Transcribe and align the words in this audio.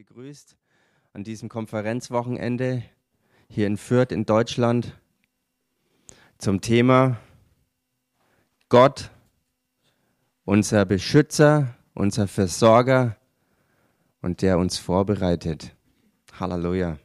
gegrüßt 0.00 0.56
an 1.12 1.24
diesem 1.24 1.50
Konferenzwochenende 1.50 2.82
hier 3.50 3.66
in 3.66 3.76
Fürth 3.76 4.12
in 4.12 4.24
Deutschland 4.24 4.98
zum 6.38 6.62
Thema 6.62 7.18
Gott, 8.70 9.10
unser 10.46 10.86
Beschützer, 10.86 11.76
unser 11.92 12.28
Versorger 12.28 13.18
und 14.22 14.40
der 14.40 14.56
uns 14.56 14.78
vorbereitet. 14.78 15.76
Halleluja. 16.32 16.98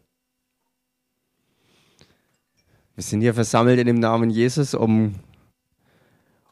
Wir 2.96 3.04
sind 3.04 3.20
hier 3.20 3.34
versammelt 3.34 3.78
in 3.78 3.88
dem 3.88 4.00
Namen 4.00 4.30
Jesus, 4.30 4.74
um 4.74 5.16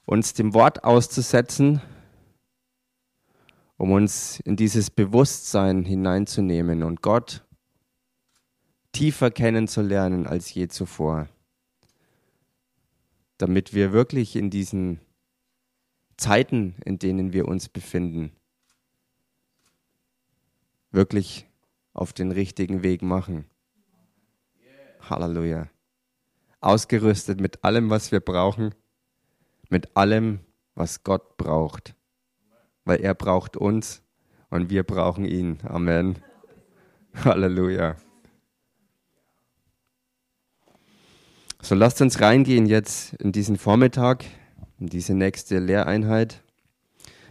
uns 0.05 0.34
dem 0.34 0.54
Wort 0.54 0.84
auszusetzen 0.84 1.82
um 3.84 3.92
uns 3.92 4.40
in 4.40 4.56
dieses 4.56 4.90
Bewusstsein 4.90 5.84
hineinzunehmen 5.84 6.84
und 6.84 7.02
Gott 7.02 7.44
tiefer 8.94 9.30
kennenzulernen 9.30 10.26
als 10.26 10.54
je 10.54 10.70
zuvor, 10.70 11.28
damit 13.38 13.74
wir 13.74 13.91
wirklich 13.91 14.38
in 14.38 14.50
diesen 14.50 15.02
Zeiten, 16.16 16.76
in 16.86 16.98
denen 16.98 17.34
wir 17.34 17.46
uns 17.46 17.68
befinden, 17.68 18.32
wirklich 20.91 21.46
auf 21.91 22.13
den 22.13 22.32
richtigen 22.32 22.84
Weg 22.84 23.02
machen. 23.02 23.44
Halleluja. 25.02 25.68
Ausgerüstet 26.62 27.41
mit 27.41 27.66
allem, 27.66 27.90
was 27.90 28.13
wir 28.13 28.22
brauchen, 28.22 28.74
mit 29.68 29.98
allem, 29.98 30.40
was 30.74 31.04
Gott 31.04 31.36
braucht 31.36 31.96
weil 32.86 33.02
er 33.02 33.14
braucht 33.14 33.58
uns 33.58 34.02
und 34.50 34.70
wir 34.70 34.84
brauchen 34.84 35.26
ihn. 35.26 35.60
Amen. 35.64 36.20
Halleluja. 37.24 37.96
So 41.62 41.76
lasst 41.76 42.02
uns 42.02 42.20
reingehen 42.20 42.66
jetzt 42.66 43.13
in 43.16 43.32
diesen 43.32 43.57
Vormittag, 43.57 44.26
in 44.80 44.88
diese 44.88 45.13
nächste 45.13 45.60
Lehreinheit. 45.60 46.44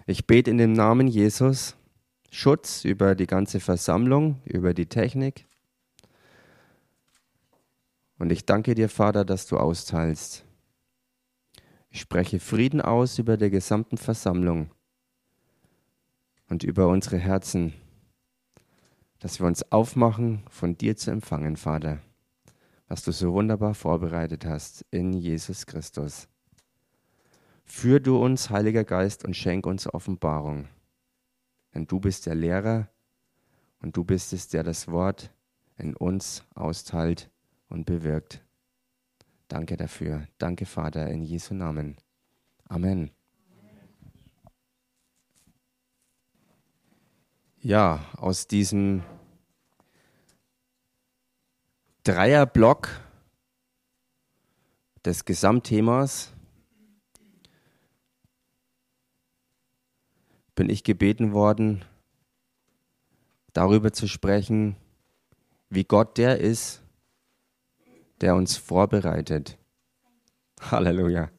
Ich 0.07 0.27
bete 0.27 0.51
in 0.51 0.59
dem 0.59 0.73
Namen 0.73 1.07
Jesus 1.07 1.77
Schutz 2.31 2.85
über 2.85 3.15
die 3.15 3.27
ganze 3.27 3.61
Versammlung, 3.61 4.41
über 4.47 4.73
die 4.73 4.87
Technik. 4.87 5.45
Und 8.19 8.33
ich 8.33 8.47
danke 8.47 8.75
dir, 8.75 8.89
Vater, 8.89 9.27
dass 9.27 9.47
du 9.47 9.59
austeilst. 9.59 10.45
Ich 11.91 12.01
spreche 12.01 12.41
Frieden 12.41 12.81
aus 12.81 13.19
über 13.19 13.37
der 13.37 13.51
gesamten 13.51 13.99
Versammlung 13.99 14.71
und 16.53 16.65
über 16.65 16.87
unsere 16.89 17.17
Herzen, 17.17 17.73
dass 19.21 19.41
wir 19.41 19.47
uns 19.47 19.73
aufmachen, 19.73 20.43
von 20.51 20.77
dir 20.77 20.99
zu 20.99 21.11
empfangen, 21.11 21.57
Vater, 21.57 22.03
was 22.89 23.03
du 23.03 23.11
so 23.11 23.33
wunderbar 23.33 23.73
vorbereitet 23.73 24.45
hast 24.45 24.85
in 24.91 25.15
Jesus 25.15 25.65
Christus. 25.65 26.29
Führ 27.65 28.01
du 28.01 28.23
uns, 28.23 28.51
Heiliger 28.51 28.85
Geist, 28.85 29.25
und 29.25 29.35
schenk 29.35 29.65
uns 29.65 29.87
Offenbarung. 29.95 30.69
Denn 31.75 31.87
du 31.87 32.01
bist 32.01 32.27
der 32.27 32.35
Lehrer 32.35 32.91
und 33.81 33.97
du 33.97 34.05
bist 34.05 34.35
es, 34.35 34.49
der 34.49 34.63
das 34.63 34.89
Wort 34.89 35.31
in 35.79 35.97
uns 35.97 36.45
austeilt 36.55 37.31
und 37.71 37.87
bewirkt. 37.87 38.45
Danke 39.49 39.79
dafür. 39.79 40.29
Danke, 40.37 40.67
Vater, 40.67 41.09
in 41.09 41.23
Jesu 41.23 41.55
Namen. 41.55 41.97
Amen. 42.69 43.11
Ja, 47.63 48.05
aus 48.17 48.49
diesem 48.49 49.05
Dreierblock 52.03 52.89
des 55.05 55.25
Gesamtthemas 55.25 56.33
bin 60.57 60.69
ich 60.69 60.83
gebeten 60.83 61.33
worden, 61.33 61.85
darüber 63.53 63.93
zu 63.93 64.09
sprechen, 64.09 64.77
wie 65.71 65.85
Gott 65.85 66.19
der 66.19 66.41
ist, 66.41 66.83
der 68.21 68.35
uns 68.35 68.57
vorbereitet. 68.57 69.57
Halleluja. 70.61 71.31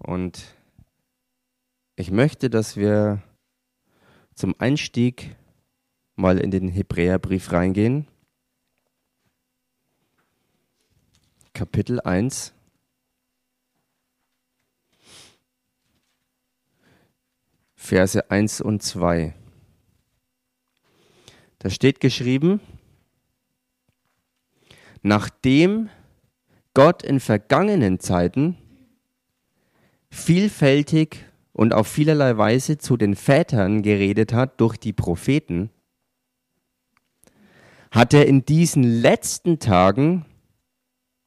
Und 0.00 0.53
ich 1.96 2.10
möchte, 2.10 2.50
dass 2.50 2.76
wir 2.76 3.22
zum 4.34 4.54
Einstieg 4.58 5.36
mal 6.16 6.38
in 6.38 6.50
den 6.50 6.68
Hebräerbrief 6.68 7.52
reingehen. 7.52 8.08
Kapitel 11.52 12.00
1. 12.00 12.52
Verse 17.76 18.30
1 18.30 18.60
und 18.60 18.82
2. 18.82 19.34
Da 21.58 21.70
steht 21.70 22.00
geschrieben, 22.00 22.60
nachdem 25.02 25.90
Gott 26.72 27.02
in 27.02 27.20
vergangenen 27.20 28.00
Zeiten 28.00 28.56
vielfältig 30.10 31.24
und 31.54 31.72
auf 31.72 31.86
vielerlei 31.86 32.36
Weise 32.36 32.78
zu 32.78 32.98
den 32.98 33.14
Vätern 33.14 33.82
geredet 33.82 34.34
hat 34.34 34.60
durch 34.60 34.76
die 34.76 34.92
Propheten, 34.92 35.70
hat 37.90 38.12
er 38.12 38.26
in 38.26 38.44
diesen 38.44 38.82
letzten 38.82 39.60
Tagen 39.60 40.26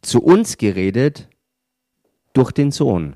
zu 0.01 0.21
uns 0.21 0.57
geredet 0.57 1.29
durch 2.33 2.51
den 2.51 2.71
Sohn. 2.71 3.15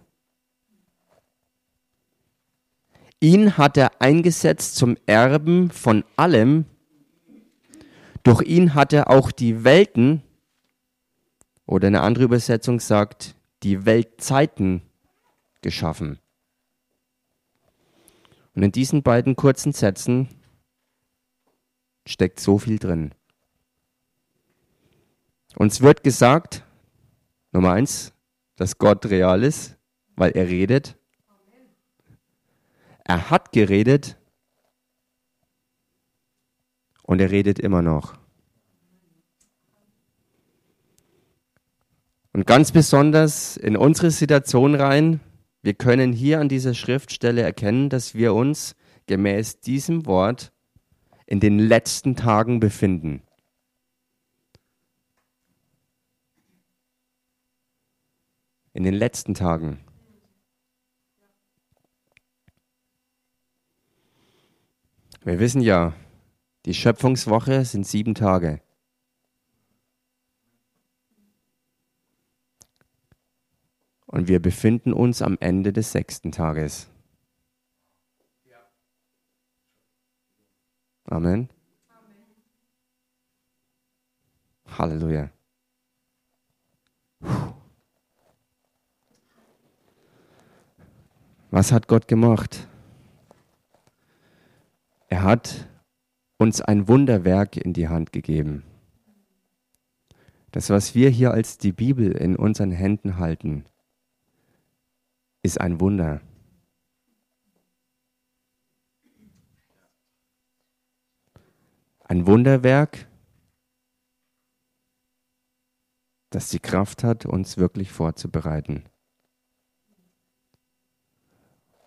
Ihn 3.19 3.57
hat 3.57 3.75
er 3.77 4.01
eingesetzt 4.01 4.77
zum 4.77 4.95
Erben 5.05 5.69
von 5.69 6.05
allem. 6.15 6.65
Durch 8.23 8.41
ihn 8.41 8.73
hat 8.73 8.93
er 8.93 9.09
auch 9.09 9.31
die 9.31 9.65
Welten, 9.65 10.23
oder 11.65 11.87
eine 11.87 12.01
andere 12.01 12.23
Übersetzung 12.23 12.79
sagt, 12.79 13.35
die 13.63 13.85
Weltzeiten 13.85 14.81
geschaffen. 15.61 16.20
Und 18.53 18.63
in 18.63 18.71
diesen 18.71 19.03
beiden 19.03 19.35
kurzen 19.35 19.71
Sätzen 19.71 20.29
steckt 22.05 22.39
so 22.39 22.57
viel 22.57 22.79
drin. 22.79 23.13
Uns 25.55 25.81
wird 25.81 26.03
gesagt, 26.03 26.65
Nummer 27.51 27.73
eins, 27.73 28.13
dass 28.55 28.77
Gott 28.77 29.05
real 29.07 29.43
ist, 29.43 29.77
weil 30.15 30.31
er 30.31 30.47
redet. 30.47 30.97
Er 33.03 33.29
hat 33.29 33.51
geredet 33.51 34.17
und 37.03 37.19
er 37.19 37.31
redet 37.31 37.59
immer 37.59 37.81
noch. 37.81 38.13
Und 42.33 42.47
ganz 42.47 42.71
besonders 42.71 43.57
in 43.57 43.75
unsere 43.75 44.11
Situation 44.11 44.75
rein, 44.75 45.19
wir 45.61 45.73
können 45.75 46.11
hier 46.11 46.39
an 46.39 46.49
dieser 46.49 46.73
Schriftstelle 46.73 47.41
erkennen, 47.41 47.89
dass 47.89 48.15
wir 48.15 48.33
uns 48.33 48.75
gemäß 49.05 49.59
diesem 49.59 50.05
Wort 50.05 50.51
in 51.27 51.39
den 51.39 51.59
letzten 51.59 52.15
Tagen 52.15 52.59
befinden. 52.59 53.21
In 58.73 58.83
den 58.83 58.93
letzten 58.93 59.33
Tagen. 59.33 59.83
Wir 65.23 65.39
wissen 65.39 65.61
ja, 65.61 65.93
die 66.65 66.73
Schöpfungswoche 66.73 67.65
sind 67.65 67.85
sieben 67.85 68.15
Tage. 68.15 68.61
Und 74.11 74.27
wir 74.27 74.41
befinden 74.41 74.93
uns 74.93 75.21
am 75.21 75.37
Ende 75.39 75.71
des 75.71 75.93
sechsten 75.93 76.31
Tages. 76.31 76.89
Amen. 81.05 81.49
Halleluja. 84.77 85.29
Was 91.49 91.71
hat 91.71 91.87
Gott 91.87 92.07
gemacht? 92.07 92.67
Er 95.09 95.23
hat 95.23 95.67
uns 96.37 96.61
ein 96.61 96.87
Wunderwerk 96.87 97.57
in 97.57 97.73
die 97.73 97.89
Hand 97.89 98.13
gegeben. 98.13 98.63
Das, 100.51 100.69
was 100.69 100.95
wir 100.95 101.09
hier 101.09 101.31
als 101.31 101.57
die 101.57 101.73
Bibel 101.73 102.11
in 102.11 102.35
unseren 102.37 102.71
Händen 102.71 103.17
halten, 103.17 103.65
ist 105.43 105.59
ein 105.59 105.79
Wunder. 105.79 106.21
Ein 112.03 112.27
Wunderwerk, 112.27 113.07
das 116.29 116.49
die 116.49 116.59
Kraft 116.59 117.03
hat, 117.03 117.25
uns 117.25 117.57
wirklich 117.57 117.91
vorzubereiten. 117.91 118.85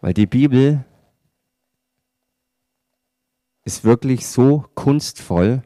Weil 0.01 0.15
die 0.15 0.27
Bibel 0.27 0.85
ist 3.65 3.85
wirklich 3.85 4.27
so 4.27 4.67
kunstvoll, 4.75 5.63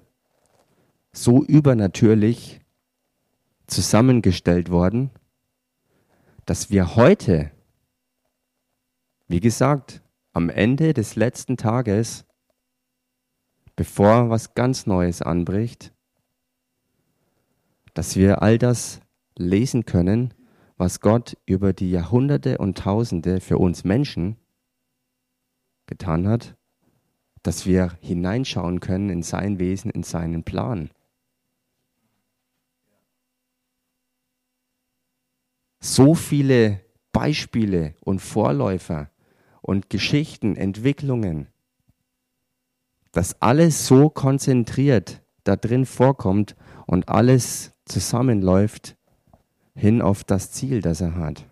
so 1.13 1.43
übernatürlich 1.45 2.61
zusammengestellt 3.67 4.71
worden, 4.71 5.11
dass 6.47 6.71
wir 6.71 6.97
heute 6.97 7.51
wie 9.29 9.41
gesagt, 9.41 10.03
am 10.33 10.49
Ende 10.49 10.95
des 10.95 11.15
letzten 11.15 11.57
Tages, 11.59 12.25
bevor 13.77 14.31
was 14.31 14.55
ganz 14.55 14.87
Neues 14.87 15.21
anbricht, 15.21 15.93
dass 17.93 18.17
wir 18.17 18.43
all 18.43 18.59
das 18.59 19.01
lesen 19.37 19.85
können, 19.85 20.33
was 20.79 21.01
Gott 21.01 21.37
über 21.45 21.73
die 21.73 21.91
Jahrhunderte 21.91 22.59
und 22.59 22.79
Tausende 22.79 23.41
für 23.41 23.59
uns 23.59 23.85
Menschen 23.85 24.37
getan 25.87 26.27
hat, 26.27 26.57
dass 27.43 27.67
wir 27.67 27.99
hineinschauen 28.01 28.81
können 28.81 29.11
in 29.11 29.23
sein 29.23 29.59
Wesen, 29.59 29.91
in 29.91 30.05
seinen 30.05 30.45
Plan. 30.45 30.91
So 35.81 36.15
viele 36.15 36.81
Beispiele 37.13 37.95
und 38.01 38.21
Vorläufer 38.21 39.11
und 39.69 39.91
Geschichten, 39.91 40.57
Entwicklungen, 40.57 41.47
dass 43.13 43.43
alles 43.43 43.87
so 43.87 44.09
konzentriert 44.09 45.21
da 45.45 45.57
drin 45.57 45.85
vorkommt 45.85 46.57
und 46.87 47.11
alles 47.11 47.75
zusammenläuft 47.85 48.97
hin 49.75 50.01
auf 50.01 50.25
das 50.25 50.53
Ziel, 50.53 50.81
das 50.81 51.03
er 51.03 51.17
hat. 51.17 51.47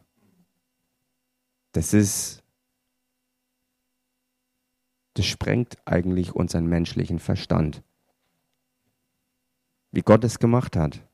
Das 1.72 1.92
ist, 1.92 2.42
das 5.12 5.26
sprengt 5.26 5.76
eigentlich 5.84 6.34
unseren 6.34 6.64
menschlichen 6.64 7.18
Verstand. 7.18 7.82
Wie 9.92 10.00
Gott 10.00 10.24
es 10.24 10.38
gemacht 10.38 10.74
hat. 10.74 11.06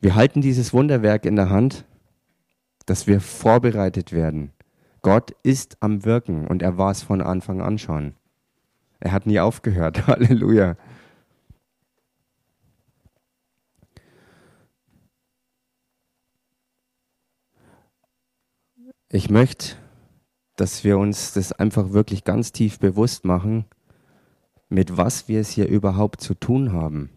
Wir 0.00 0.14
halten 0.14 0.40
dieses 0.40 0.72
Wunderwerk 0.72 1.26
in 1.26 1.36
der 1.36 1.50
Hand, 1.50 1.84
dass 2.86 3.06
wir 3.06 3.20
vorbereitet 3.20 4.12
werden. 4.12 4.52
Gott 5.02 5.32
ist 5.42 5.76
am 5.80 6.04
Wirken 6.06 6.46
und 6.46 6.62
er 6.62 6.78
war 6.78 6.90
es 6.90 7.02
von 7.02 7.20
Anfang 7.20 7.60
an 7.60 7.78
schon. 7.78 8.14
Er 8.98 9.12
hat 9.12 9.26
nie 9.26 9.40
aufgehört. 9.40 10.06
Halleluja. 10.06 10.76
Ich 19.10 19.28
möchte, 19.28 19.76
dass 20.56 20.82
wir 20.82 20.96
uns 20.96 21.34
das 21.34 21.52
einfach 21.52 21.92
wirklich 21.92 22.24
ganz 22.24 22.52
tief 22.52 22.78
bewusst 22.78 23.24
machen, 23.24 23.66
mit 24.68 24.96
was 24.96 25.28
wir 25.28 25.40
es 25.40 25.50
hier 25.50 25.68
überhaupt 25.68 26.20
zu 26.20 26.34
tun 26.34 26.72
haben. 26.72 27.10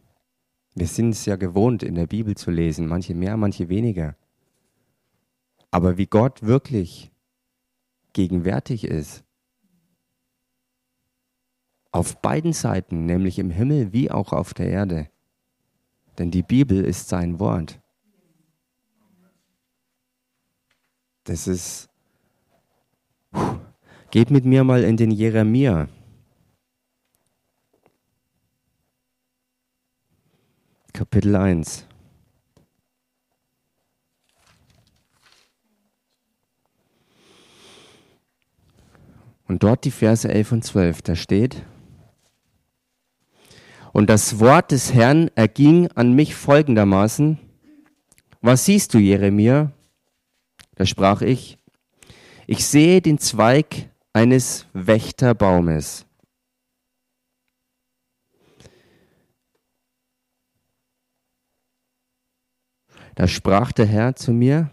Wir 0.76 0.88
sind 0.88 1.12
es 1.12 1.26
ja 1.26 1.36
gewohnt, 1.36 1.84
in 1.84 1.96
der 1.96 2.08
Bibel 2.08 2.36
zu 2.36 2.50
lesen, 2.50 2.88
manche 2.88 3.14
mehr, 3.14 3.38
manche 3.38 3.70
weniger. 3.70 4.16
Aber 5.72 5.98
wie 5.98 6.08
Gott 6.08 6.44
wirklich 6.44 7.12
gegenwärtig 8.14 8.84
ist, 8.84 9.24
auf 11.92 12.20
beiden 12.22 12.54
Seiten, 12.54 13.06
nämlich 13.06 13.38
im 13.38 13.52
Himmel 13.52 13.94
wie 13.94 14.10
auch 14.10 14.34
auf 14.34 14.54
der 14.54 14.68
Erde. 14.68 15.10
Denn 16.18 16.32
die 16.32 16.44
Bibel 16.44 16.84
ist 16.84 17.08
sein 17.08 17.40
Wort. 17.40 17.80
Das 21.24 21.48
ist. 21.48 21.90
Geht 24.12 24.30
mit 24.30 24.46
mir 24.46 24.64
mal 24.64 24.84
in 24.84 24.98
den 24.98 25.12
Jeremia. 25.12 25.88
Kapitel 30.94 31.36
1. 31.36 31.88
Und 39.48 39.64
dort 39.64 39.86
die 39.86 39.92
Verse 39.92 40.28
11 40.30 40.52
und 40.52 40.64
12, 40.64 41.02
da 41.02 41.16
steht, 41.16 41.64
und 43.92 44.10
das 44.10 44.40
Wort 44.40 44.72
des 44.72 44.94
Herrn 44.94 45.30
erging 45.36 45.88
an 45.92 46.14
mich 46.14 46.36
folgendermaßen, 46.36 47.40
was 48.42 48.66
siehst 48.66 48.94
du, 48.94 49.00
Jeremia? 49.00 49.72
Da 50.76 50.86
sprach 50.86 51.22
ich, 51.22 51.58
ich 52.46 52.66
sehe 52.66 53.02
den 53.02 53.18
Zweig 53.18 53.90
eines 54.14 54.68
Wächterbaumes. 54.74 56.06
Da 63.16 63.28
sprach 63.28 63.72
der 63.72 63.86
Herr 63.86 64.16
zu 64.16 64.32
mir, 64.32 64.72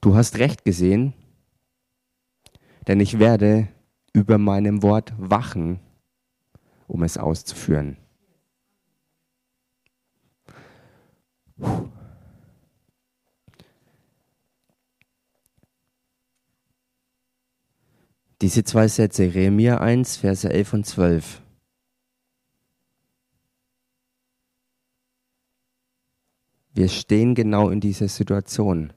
du 0.00 0.14
hast 0.14 0.38
recht 0.38 0.64
gesehen, 0.64 1.14
denn 2.86 3.00
ich 3.00 3.18
werde 3.18 3.68
über 4.12 4.38
meinem 4.38 4.82
Wort 4.82 5.12
wachen, 5.18 5.80
um 6.86 7.02
es 7.02 7.18
auszuführen. 7.18 7.96
Diese 18.40 18.64
zwei 18.64 18.88
Sätze, 18.88 19.24
Jeremia 19.24 19.78
1, 19.78 20.16
Verse 20.16 20.48
11 20.48 20.72
und 20.72 20.84
12. 20.84 21.41
Wir 26.74 26.88
stehen 26.88 27.34
genau 27.34 27.68
in 27.68 27.80
dieser 27.80 28.08
Situation. 28.08 28.92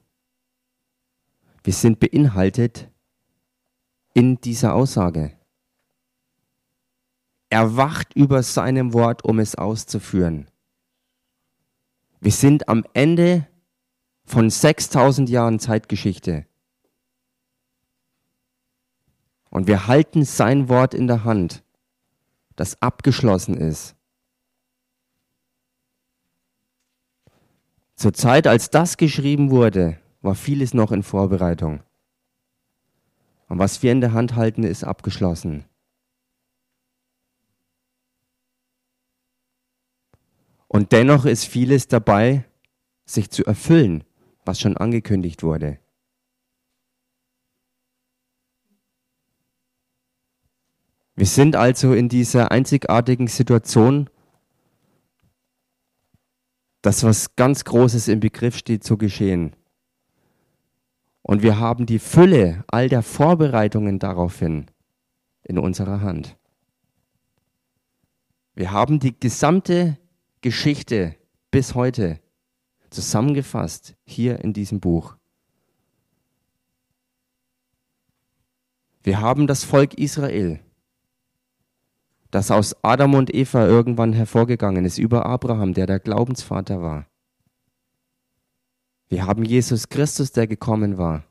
Wir 1.62 1.72
sind 1.72 2.00
beinhaltet 2.00 2.88
in 4.14 4.40
dieser 4.40 4.74
Aussage. 4.74 5.36
Er 7.50 7.76
wacht 7.76 8.14
über 8.14 8.42
seinem 8.42 8.92
Wort, 8.92 9.24
um 9.24 9.38
es 9.38 9.56
auszuführen. 9.56 10.50
Wir 12.20 12.32
sind 12.32 12.68
am 12.68 12.84
Ende 12.94 13.46
von 14.24 14.48
6000 14.48 15.28
Jahren 15.28 15.58
Zeitgeschichte. 15.58 16.46
Und 19.50 19.66
wir 19.66 19.86
halten 19.86 20.24
sein 20.24 20.68
Wort 20.68 20.94
in 20.94 21.06
der 21.06 21.24
Hand, 21.24 21.64
das 22.56 22.80
abgeschlossen 22.80 23.56
ist. 23.56 23.95
Zur 27.96 28.12
Zeit, 28.12 28.46
als 28.46 28.68
das 28.68 28.98
geschrieben 28.98 29.50
wurde, 29.50 29.98
war 30.20 30.34
vieles 30.34 30.74
noch 30.74 30.92
in 30.92 31.02
Vorbereitung. 31.02 31.82
Und 33.48 33.58
was 33.58 33.82
wir 33.82 33.90
in 33.90 34.02
der 34.02 34.12
Hand 34.12 34.36
halten, 34.36 34.64
ist 34.64 34.84
abgeschlossen. 34.84 35.64
Und 40.68 40.92
dennoch 40.92 41.24
ist 41.24 41.44
vieles 41.44 41.88
dabei, 41.88 42.44
sich 43.06 43.30
zu 43.30 43.46
erfüllen, 43.46 44.04
was 44.44 44.60
schon 44.60 44.76
angekündigt 44.76 45.42
wurde. 45.42 45.78
Wir 51.14 51.26
sind 51.26 51.56
also 51.56 51.94
in 51.94 52.10
dieser 52.10 52.50
einzigartigen 52.50 53.26
Situation, 53.26 54.10
dass 56.82 57.04
was 57.04 57.34
ganz 57.36 57.64
Großes 57.64 58.08
im 58.08 58.20
Begriff 58.20 58.56
steht 58.56 58.84
zu 58.84 58.96
geschehen. 58.96 59.56
Und 61.22 61.42
wir 61.42 61.58
haben 61.58 61.86
die 61.86 61.98
Fülle 61.98 62.64
all 62.68 62.88
der 62.88 63.02
Vorbereitungen 63.02 63.98
daraufhin 63.98 64.66
in 65.42 65.58
unserer 65.58 66.00
Hand. 66.00 66.36
Wir 68.54 68.70
haben 68.70 69.00
die 69.00 69.18
gesamte 69.18 69.98
Geschichte 70.40 71.16
bis 71.50 71.74
heute 71.74 72.20
zusammengefasst 72.90 73.96
hier 74.04 74.40
in 74.40 74.52
diesem 74.52 74.80
Buch. 74.80 75.16
Wir 79.02 79.20
haben 79.20 79.46
das 79.46 79.62
Volk 79.62 79.94
Israel, 79.94 80.60
das 82.36 82.50
aus 82.50 82.76
Adam 82.82 83.14
und 83.14 83.34
Eva 83.34 83.66
irgendwann 83.66 84.12
hervorgegangen 84.12 84.84
ist, 84.84 84.98
über 84.98 85.24
Abraham, 85.24 85.72
der 85.72 85.86
der 85.86 85.98
Glaubensvater 85.98 86.82
war. 86.82 87.06
Wir 89.08 89.24
haben 89.24 89.42
Jesus 89.42 89.88
Christus, 89.88 90.32
der 90.32 90.46
gekommen 90.46 90.98
war, 90.98 91.24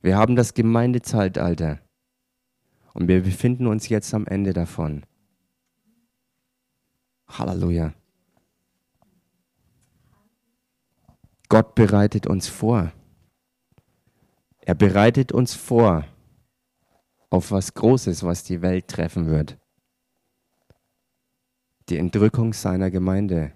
Wir 0.00 0.16
haben 0.16 0.36
das 0.36 0.54
Gemeindezeitalter. 0.54 1.80
Und 2.92 3.08
wir 3.08 3.22
befinden 3.22 3.66
uns 3.66 3.88
jetzt 3.88 4.14
am 4.14 4.28
Ende 4.28 4.52
davon. 4.52 5.04
Halleluja. 7.26 7.94
Gott 11.48 11.74
bereitet 11.74 12.28
uns 12.28 12.46
vor. 12.46 12.92
Er 14.60 14.76
bereitet 14.76 15.32
uns 15.32 15.54
vor 15.54 16.04
auf 17.30 17.50
was 17.50 17.74
Großes, 17.74 18.22
was 18.22 18.44
die 18.44 18.62
Welt 18.62 18.86
treffen 18.86 19.26
wird. 19.26 19.58
Die 21.90 21.98
Entrückung 21.98 22.54
seiner 22.54 22.90
Gemeinde. 22.90 23.52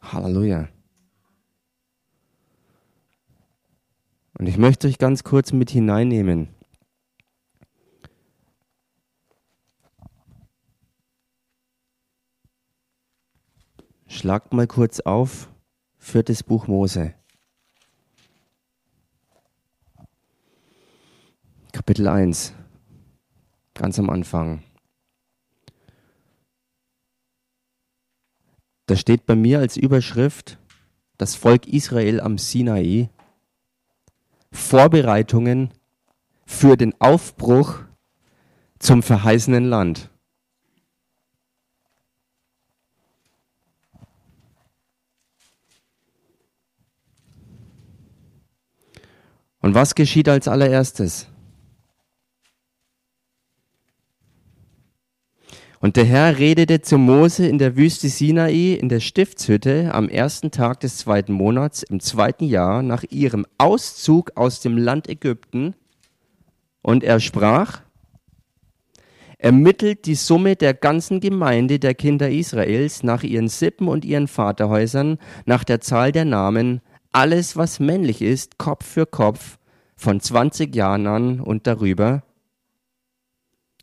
Halleluja. 0.00 0.68
Und 4.38 4.48
ich 4.48 4.58
möchte 4.58 4.88
euch 4.88 4.98
ganz 4.98 5.22
kurz 5.22 5.52
mit 5.52 5.70
hineinnehmen. 5.70 6.48
Schlagt 14.08 14.52
mal 14.52 14.66
kurz 14.66 14.98
auf, 15.00 15.48
viertes 15.98 16.42
Buch 16.42 16.66
Mose. 16.66 17.14
Kapitel 21.72 22.08
1, 22.08 22.52
ganz 23.80 23.98
am 23.98 24.10
Anfang. 24.10 24.62
Da 28.84 28.94
steht 28.94 29.24
bei 29.24 29.34
mir 29.34 29.58
als 29.58 29.78
Überschrift 29.78 30.58
das 31.16 31.34
Volk 31.34 31.66
Israel 31.66 32.20
am 32.20 32.36
Sinai. 32.36 33.08
Vorbereitungen 34.52 35.72
für 36.44 36.76
den 36.76 37.00
Aufbruch 37.00 37.78
zum 38.78 39.02
verheißenen 39.02 39.64
Land. 39.64 40.10
Und 49.60 49.74
was 49.74 49.94
geschieht 49.94 50.28
als 50.28 50.48
allererstes? 50.48 51.29
Und 55.82 55.96
der 55.96 56.04
Herr 56.04 56.38
redete 56.38 56.82
zu 56.82 56.98
Mose 56.98 57.46
in 57.46 57.56
der 57.56 57.74
Wüste 57.74 58.10
Sinai 58.10 58.74
in 58.74 58.90
der 58.90 59.00
Stiftshütte 59.00 59.94
am 59.94 60.10
ersten 60.10 60.50
Tag 60.50 60.80
des 60.80 60.98
zweiten 60.98 61.32
Monats 61.32 61.82
im 61.82 62.00
zweiten 62.00 62.44
Jahr 62.44 62.82
nach 62.82 63.02
ihrem 63.08 63.46
Auszug 63.56 64.32
aus 64.36 64.60
dem 64.60 64.76
Land 64.76 65.08
Ägypten. 65.08 65.74
Und 66.82 67.02
er 67.02 67.18
sprach, 67.18 67.80
ermittelt 69.38 70.04
die 70.04 70.16
Summe 70.16 70.54
der 70.54 70.74
ganzen 70.74 71.18
Gemeinde 71.18 71.78
der 71.78 71.94
Kinder 71.94 72.28
Israels 72.30 73.02
nach 73.02 73.22
ihren 73.22 73.48
Sippen 73.48 73.88
und 73.88 74.04
ihren 74.04 74.28
Vaterhäusern, 74.28 75.16
nach 75.46 75.64
der 75.64 75.80
Zahl 75.80 76.12
der 76.12 76.26
Namen, 76.26 76.82
alles, 77.10 77.56
was 77.56 77.80
männlich 77.80 78.20
ist, 78.20 78.58
Kopf 78.58 78.84
für 78.84 79.06
Kopf, 79.06 79.58
von 79.96 80.20
20 80.20 80.76
Jahren 80.76 81.06
an 81.06 81.40
und 81.40 81.66
darüber. 81.66 82.22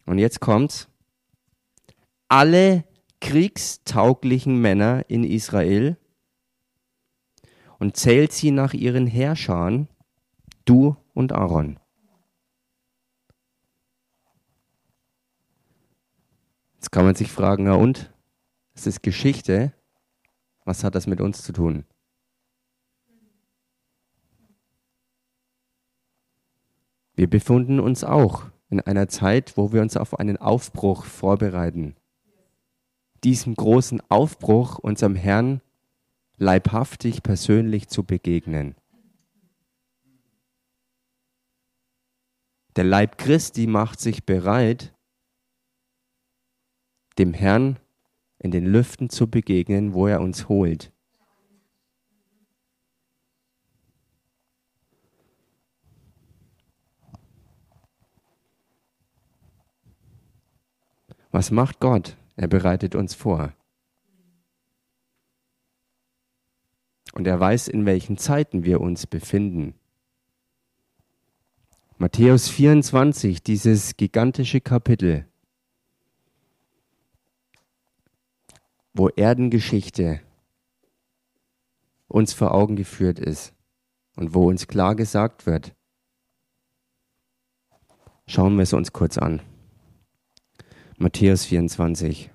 Und 0.06 0.20
jetzt 0.20 0.42
kommt's 0.42 0.88
alle 2.28 2.84
kriegstauglichen 3.22 4.60
Männer 4.60 5.06
in 5.10 5.24
Israel 5.24 5.98
und 7.80 7.96
zählt 7.96 8.32
sie 8.32 8.52
nach 8.52 8.74
ihren 8.74 9.08
Herrschern, 9.08 9.88
du 10.66 10.98
und 11.14 11.32
Aaron. 11.32 11.80
Jetzt 16.76 16.92
kann 16.92 17.06
man 17.06 17.16
sich 17.16 17.32
fragen, 17.32 17.66
na 17.66 17.74
und? 17.74 18.14
Es 18.74 18.86
ist 18.86 19.02
Geschichte. 19.02 19.74
Was 20.64 20.84
hat 20.84 20.96
das 20.96 21.08
mit 21.08 21.22
uns 21.22 21.44
zu 21.44 21.54
tun? 21.54 21.86
Wir 27.16 27.28
befinden 27.28 27.80
uns 27.80 28.04
auch 28.04 28.46
in 28.70 28.80
einer 28.82 29.08
Zeit, 29.08 29.58
wo 29.58 29.72
wir 29.74 29.82
uns 29.82 29.98
auf 29.98 30.20
einen 30.20 30.38
Aufbruch 30.38 31.06
vorbereiten 31.06 31.96
diesem 33.24 33.56
großen 33.56 34.02
Aufbruch 34.10 34.80
unserem 34.80 35.16
Herrn 35.16 35.62
leibhaftig 36.38 37.24
persönlich 37.24 37.88
zu 37.88 38.04
begegnen. 38.04 38.76
Der 42.76 42.84
Leib 42.84 43.18
Christi 43.18 43.66
macht 43.66 44.00
sich 44.00 44.24
bereit, 44.26 44.94
dem 47.18 47.34
Herrn 47.34 47.80
in 48.38 48.52
den 48.52 48.66
Lüften 48.66 49.10
zu 49.10 49.28
begegnen, 49.28 49.94
wo 49.94 50.06
er 50.06 50.22
uns 50.22 50.48
holt. 50.48 50.92
Was 61.32 61.52
macht 61.52 61.80
Gott? 61.80 62.16
Er 62.38 62.48
bereitet 62.48 62.96
uns 62.96 63.16
vor. 63.16 63.54
Und 67.14 67.26
er 67.26 67.40
weiß, 67.40 67.68
in 67.68 67.86
welchen 67.88 68.18
Zeiten 68.18 68.64
wir 68.64 68.80
uns 68.80 69.08
befinden. 69.08 69.74
Matthäus 71.98 72.48
24, 72.48 73.42
dieses 73.42 73.98
gigantische 73.98 74.62
Kapitel, 74.62 75.26
wo 78.94 79.10
Erdengeschichte 79.10 80.22
uns 82.08 82.34
vor 82.34 82.54
Augen 82.54 82.76
geführt 82.76 83.18
ist 83.18 83.52
und 84.16 84.36
wo 84.36 84.48
uns 84.48 84.68
klar 84.68 84.96
gesagt 84.96 85.48
wird. 85.48 85.74
Schauen 88.28 88.58
wir 88.58 88.64
es 88.64 88.74
uns 88.74 88.94
kurz 88.94 89.18
an. 89.18 89.42
Matthäus 91.00 91.46
24. 91.46 92.32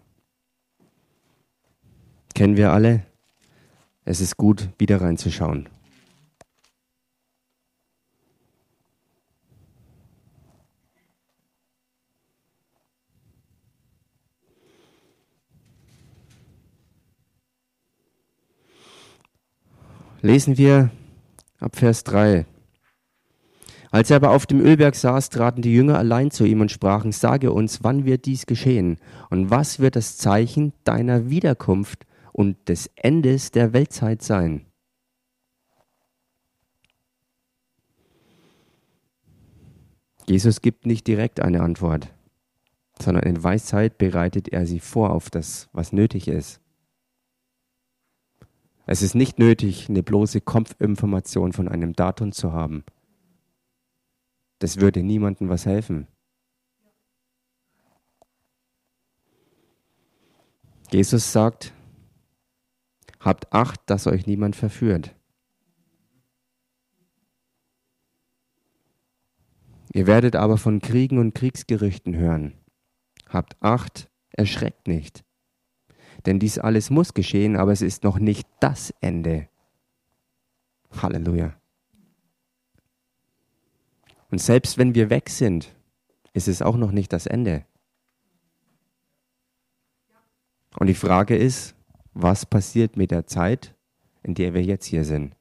Kennen 2.33 2.57
wir 2.57 2.71
alle? 2.71 3.05
Es 4.05 4.21
ist 4.21 4.37
gut, 4.37 4.69
wieder 4.79 5.01
reinzuschauen. 5.01 5.69
Lesen 20.21 20.57
wir 20.57 20.93
ab 21.59 21.75
Vers 21.75 22.05
3. 22.05 22.47
Als 23.93 24.09
er 24.09 24.17
aber 24.17 24.31
auf 24.31 24.47
dem 24.47 24.63
Ölberg 24.63 24.95
saß, 24.95 25.29
traten 25.29 25.61
die 25.61 25.75
Jünger 25.75 25.99
allein 25.99 26.31
zu 26.31 26.47
ihm 26.47 26.63
und 26.63 26.73
sprachen, 26.73 27.13
sage 27.13 27.53
uns, 27.53 27.85
wann 27.85 28.07
wird 28.07 28.25
dies 28.25 28.47
geschehen 28.47 28.97
und 29.29 29.51
was 29.51 29.81
wird 29.81 29.97
das 29.97 30.17
Zeichen 30.17 30.73
deiner 30.85 31.29
Wiederkunft 31.29 32.07
und 32.33 32.71
des 32.71 32.91
Endes 32.97 33.51
der 33.51 33.75
Weltzeit 33.75 34.23
sein? 34.23 34.65
Jesus 40.27 40.63
gibt 40.63 40.87
nicht 40.87 41.07
direkt 41.07 41.41
eine 41.41 41.61
Antwort, 41.61 42.09
sondern 42.99 43.25
in 43.25 43.45
Weisheit 43.45 43.99
bereitet 43.99 44.49
er 44.49 44.67
sie 44.67 44.81
vor 44.81 45.11
auf 45.11 45.29
das, 45.29 45.69
was 45.75 45.93
nötig 45.93 46.29
ist. 46.29 46.63
Es 48.87 49.03
ist 49.03 49.15
nicht 49.15 49.39
nötig, 49.39 49.91
eine 49.91 50.03
bloße 50.03 50.41
Kopfinformation 50.41 51.53
von 51.53 51.69
einem 51.69 51.93
Datum 51.93 52.33
zu 52.33 52.53
haben 52.53 52.85
das 54.63 54.77
würde 54.77 55.03
niemandem 55.03 55.49
was 55.49 55.67
helfen. 55.67 56.07
Jesus 60.93 61.33
sagt, 61.33 61.73
habt 63.19 63.53
Acht, 63.53 63.81
dass 63.87 64.07
euch 64.07 64.27
niemand 64.29 64.55
verführt. 64.55 65.17
Ihr 69.93 70.07
werdet 70.07 70.37
aber 70.37 70.59
von 70.59 70.81
Kriegen 70.81 71.19
und 71.19 71.35
Kriegsgerüchten 71.35 72.15
hören. 72.15 72.55
Habt 73.29 73.57
Acht, 73.61 74.09
erschreckt 74.31 74.87
nicht. 74.87 75.25
Denn 76.25 76.39
dies 76.39 76.59
alles 76.59 76.89
muss 76.89 77.15
geschehen, 77.15 77.57
aber 77.57 77.73
es 77.73 77.83
ist 77.83 78.05
noch 78.05 78.21
nicht 78.21 78.47
das 78.61 78.95
Ende. 79.01 79.49
Halleluja. 80.93 81.61
Und 84.33 84.39
selbst 84.39 84.79
wenn 84.79 84.95
wir 84.95 85.11
weg 85.11 85.29
sind, 85.29 85.77
ist 86.33 86.49
es 86.49 86.63
auch 86.63 86.79
noch 86.79 86.91
nicht 86.91 87.13
das 87.13 87.27
Ende. 87.27 87.67
Und 90.79 90.87
die 90.87 90.95
Frage 90.95 91.37
ist, 91.37 91.75
was 92.15 92.47
passiert 92.47 92.97
mit 92.97 93.11
der 93.11 93.27
Zeit, 93.27 93.77
in 94.23 94.33
der 94.33 94.55
wir 94.55 94.63
jetzt 94.63 94.87
hier 94.87 95.05
sind? 95.05 95.37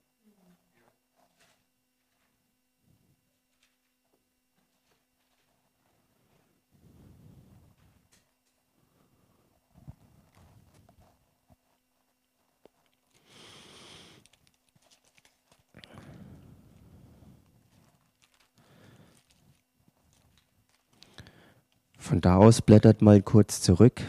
Von 22.11 22.19
da 22.19 22.35
aus 22.35 22.61
blättert 22.61 23.01
mal 23.01 23.21
kurz 23.21 23.61
zurück. 23.61 24.01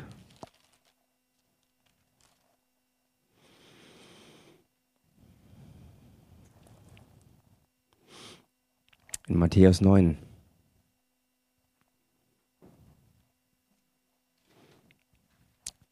In 9.29 9.39
Matthäus 9.39 9.81
9. 9.81 10.19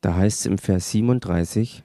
Da 0.01 0.17
heißt 0.17 0.41
es 0.41 0.47
im 0.47 0.59
Vers 0.59 0.91
37, 0.91 1.85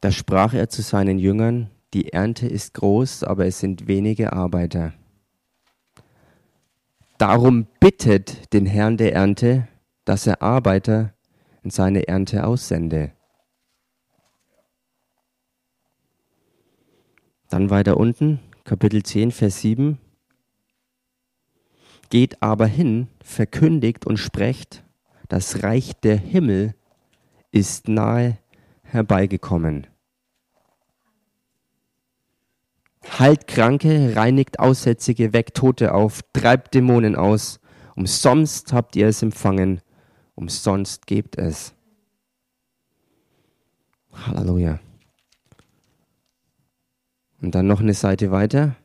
da 0.00 0.10
sprach 0.10 0.54
er 0.54 0.68
zu 0.68 0.82
seinen 0.82 1.20
Jüngern, 1.20 1.70
die 1.92 2.12
Ernte 2.12 2.48
ist 2.48 2.74
groß, 2.74 3.22
aber 3.22 3.46
es 3.46 3.60
sind 3.60 3.86
wenige 3.86 4.32
Arbeiter. 4.32 4.92
Darum 7.18 7.66
bittet 7.78 8.52
den 8.52 8.66
Herrn 8.66 8.96
der 8.96 9.14
Ernte, 9.14 9.68
dass 10.04 10.26
er 10.26 10.42
Arbeiter 10.42 11.14
in 11.62 11.70
seine 11.70 12.08
Ernte 12.08 12.46
aussende. 12.46 13.12
Dann 17.48 17.70
weiter 17.70 17.96
unten, 17.96 18.40
Kapitel 18.64 19.02
10, 19.02 19.30
Vers 19.30 19.60
7. 19.60 19.98
Geht 22.10 22.42
aber 22.42 22.66
hin, 22.66 23.08
verkündigt 23.22 24.06
und 24.06 24.18
sprecht, 24.18 24.82
das 25.28 25.62
Reich 25.62 25.92
der 26.02 26.16
Himmel 26.16 26.74
ist 27.52 27.88
nahe 27.88 28.38
herbeigekommen. 28.82 29.86
Heilt 33.18 33.46
Kranke, 33.46 34.16
reinigt 34.16 34.58
Aussätzige, 34.58 35.32
weckt 35.32 35.56
Tote 35.56 35.94
auf, 35.94 36.20
treibt 36.32 36.74
Dämonen 36.74 37.16
aus. 37.16 37.60
Umsonst 37.94 38.72
habt 38.72 38.96
ihr 38.96 39.06
es 39.08 39.22
empfangen, 39.22 39.80
umsonst 40.34 41.06
gebt 41.06 41.38
es. 41.38 41.74
Halleluja. 44.12 44.80
Und 47.40 47.54
dann 47.54 47.66
noch 47.66 47.80
eine 47.80 47.94
Seite 47.94 48.30
weiter. 48.30 48.76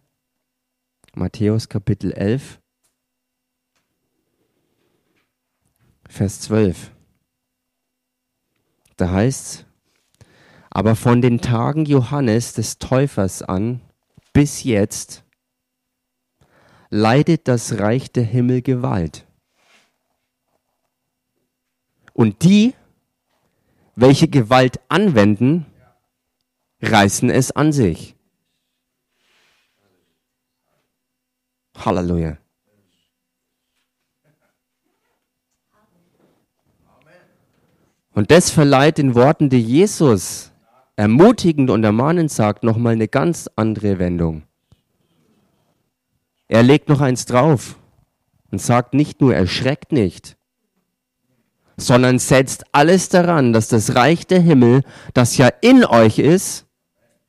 Matthäus 1.16 1.70
Kapitel 1.70 2.12
11, 2.12 2.60
Vers 6.08 6.42
12. 6.42 6.92
Da 8.98 9.12
heißt 9.12 9.66
aber 10.72 10.96
von 10.96 11.22
den 11.22 11.42
Tagen 11.42 11.86
Johannes 11.86 12.54
des 12.54 12.78
Täufers 12.78 13.42
an 13.42 13.82
bis 14.34 14.64
jetzt 14.64 15.24
leidet 16.90 17.48
das 17.48 17.80
Reich 17.80 18.12
der 18.12 18.24
Himmel 18.24 18.62
Gewalt. 18.62 19.26
Und 22.14 22.44
die, 22.44 22.74
welche 23.96 24.28
Gewalt 24.28 24.80
anwenden, 24.90 25.66
reißen 26.82 27.30
es 27.30 27.52
an 27.52 27.72
sich. 27.72 28.16
Halleluja. 31.78 32.38
Und 38.12 38.32
das 38.32 38.50
verleiht 38.50 38.98
den 38.98 39.16
Worten, 39.16 39.50
die 39.50 39.62
Jesus 39.62 40.52
ermutigend 41.00 41.70
und 41.70 41.86
ermahnend 41.86 42.30
sagt, 42.30 42.66
nochmal 42.66 42.92
eine 42.92 43.08
ganz 43.08 43.50
andere 43.56 44.00
Wendung. 44.00 44.44
Er 46.50 46.62
legt 46.62 46.90
noch 46.90 47.00
eins 47.00 47.26
drauf 47.26 47.78
und 48.52 48.62
sagt 48.62 48.94
nicht 48.94 49.22
nur, 49.22 49.34
erschreckt 49.34 49.94
nicht, 49.94 50.36
sondern 51.78 52.20
setzt 52.20 52.66
alles 52.74 53.08
daran, 53.08 53.54
dass 53.54 53.70
das 53.70 53.96
Reich 53.96 54.28
der 54.28 54.42
Himmel, 54.42 54.82
das 55.14 55.38
ja 55.38 55.48
in 55.62 55.86
euch 55.86 56.20
ist, 56.20 56.66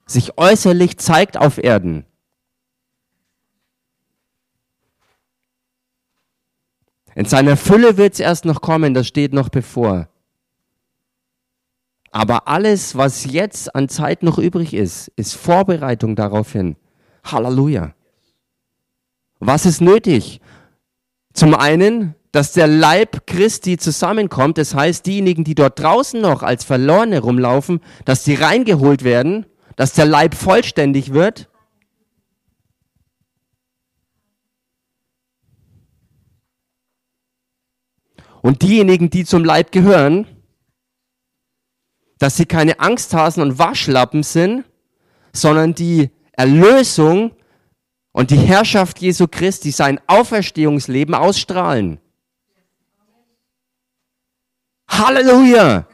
sich 0.04 0.37
äußerlich 0.37 0.98
zeigt 0.98 1.37
auf 1.37 1.62
Erden. 1.62 2.04
In 7.14 7.26
seiner 7.26 7.56
Fülle 7.56 7.96
wird 7.96 8.14
es 8.14 8.20
erst 8.20 8.44
noch 8.44 8.62
kommen, 8.62 8.94
das 8.94 9.06
steht 9.06 9.33
noch 9.33 9.48
bevor. 9.48 10.09
Aber 12.10 12.48
alles, 12.48 12.96
was 12.96 13.24
jetzt 13.24 13.74
an 13.74 13.88
Zeit 13.88 14.22
noch 14.22 14.38
übrig 14.38 14.74
ist, 14.74 15.08
ist 15.16 15.34
Vorbereitung 15.34 16.16
darauf 16.16 16.52
hin. 16.52 16.76
Halleluja. 17.24 17.94
Was 19.38 19.64
ist 19.64 19.80
nötig? 19.80 20.40
Zum 21.32 21.54
einen, 21.54 22.14
dass 22.32 22.52
der 22.52 22.66
Leib 22.66 23.26
Christi 23.26 23.76
zusammenkommt. 23.76 24.58
Das 24.58 24.74
heißt, 24.74 25.06
diejenigen, 25.06 25.44
die 25.44 25.54
dort 25.54 25.78
draußen 25.78 26.20
noch 26.20 26.42
als 26.42 26.64
Verlorene 26.64 27.20
rumlaufen, 27.20 27.80
dass 28.04 28.24
die 28.24 28.34
reingeholt 28.34 29.04
werden, 29.04 29.46
dass 29.76 29.92
der 29.92 30.04
Leib 30.06 30.34
vollständig 30.34 31.12
wird. 31.12 31.48
Und 38.42 38.62
diejenigen, 38.62 39.10
die 39.10 39.24
zum 39.24 39.44
Leib 39.44 39.70
gehören, 39.70 40.26
dass 42.20 42.37
sie 42.37 42.46
keine 42.46 42.78
Angsthasen 42.78 43.42
und 43.42 43.59
Waschlappen 43.59 44.22
sind, 44.22 44.64
sondern 45.33 45.74
die 45.74 46.11
Erlösung 46.33 47.33
und 48.12 48.30
die 48.30 48.37
Herrschaft 48.37 49.00
Jesu 49.00 49.26
Christi, 49.26 49.70
sein 49.70 49.98
Auferstehungsleben 50.06 51.14
ausstrahlen. 51.14 51.98
Halleluja! 54.87 55.87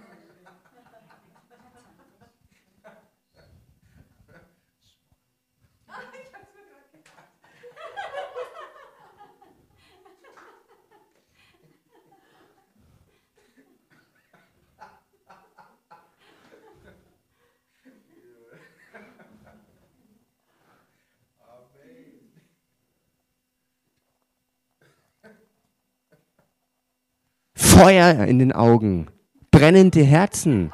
Feuer 27.76 28.24
in 28.24 28.38
den 28.38 28.52
Augen, 28.52 29.08
brennende 29.50 30.02
Herzen. 30.02 30.72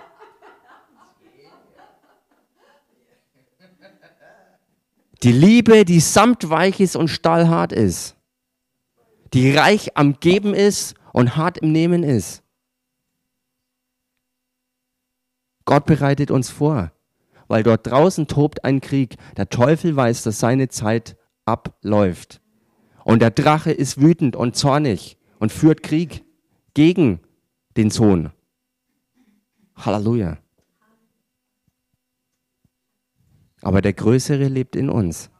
Die 5.24 5.32
Liebe, 5.32 5.84
die 5.84 5.98
samtweich 5.98 6.78
ist 6.78 6.94
und 6.94 7.08
stahlhart 7.08 7.72
ist. 7.72 8.14
Die 9.34 9.50
reich 9.50 9.96
am 9.96 10.20
Geben 10.20 10.54
ist 10.54 10.94
und 11.12 11.36
hart 11.36 11.58
im 11.58 11.72
Nehmen 11.72 12.04
ist. 12.04 12.44
Gott 15.64 15.86
bereitet 15.86 16.30
uns 16.30 16.50
vor, 16.50 16.92
weil 17.48 17.64
dort 17.64 17.84
draußen 17.84 18.28
tobt 18.28 18.64
ein 18.64 18.80
Krieg. 18.80 19.16
Der 19.36 19.48
Teufel 19.48 19.96
weiß, 19.96 20.22
dass 20.22 20.38
seine 20.38 20.68
Zeit 20.68 21.16
abläuft. 21.46 22.40
Und 23.02 23.22
der 23.22 23.32
Drache 23.32 23.72
ist 23.72 24.00
wütend 24.00 24.36
und 24.36 24.54
zornig 24.54 25.18
und 25.40 25.50
führt 25.50 25.82
Krieg 25.82 26.24
gegen 26.74 27.20
den 27.76 27.90
Sohn. 27.90 28.30
Halleluja. 29.76 30.38
Aber 33.62 33.80
der 33.80 33.92
Größere 33.92 34.48
lebt 34.48 34.76
in 34.76 34.90
uns. 34.90 35.30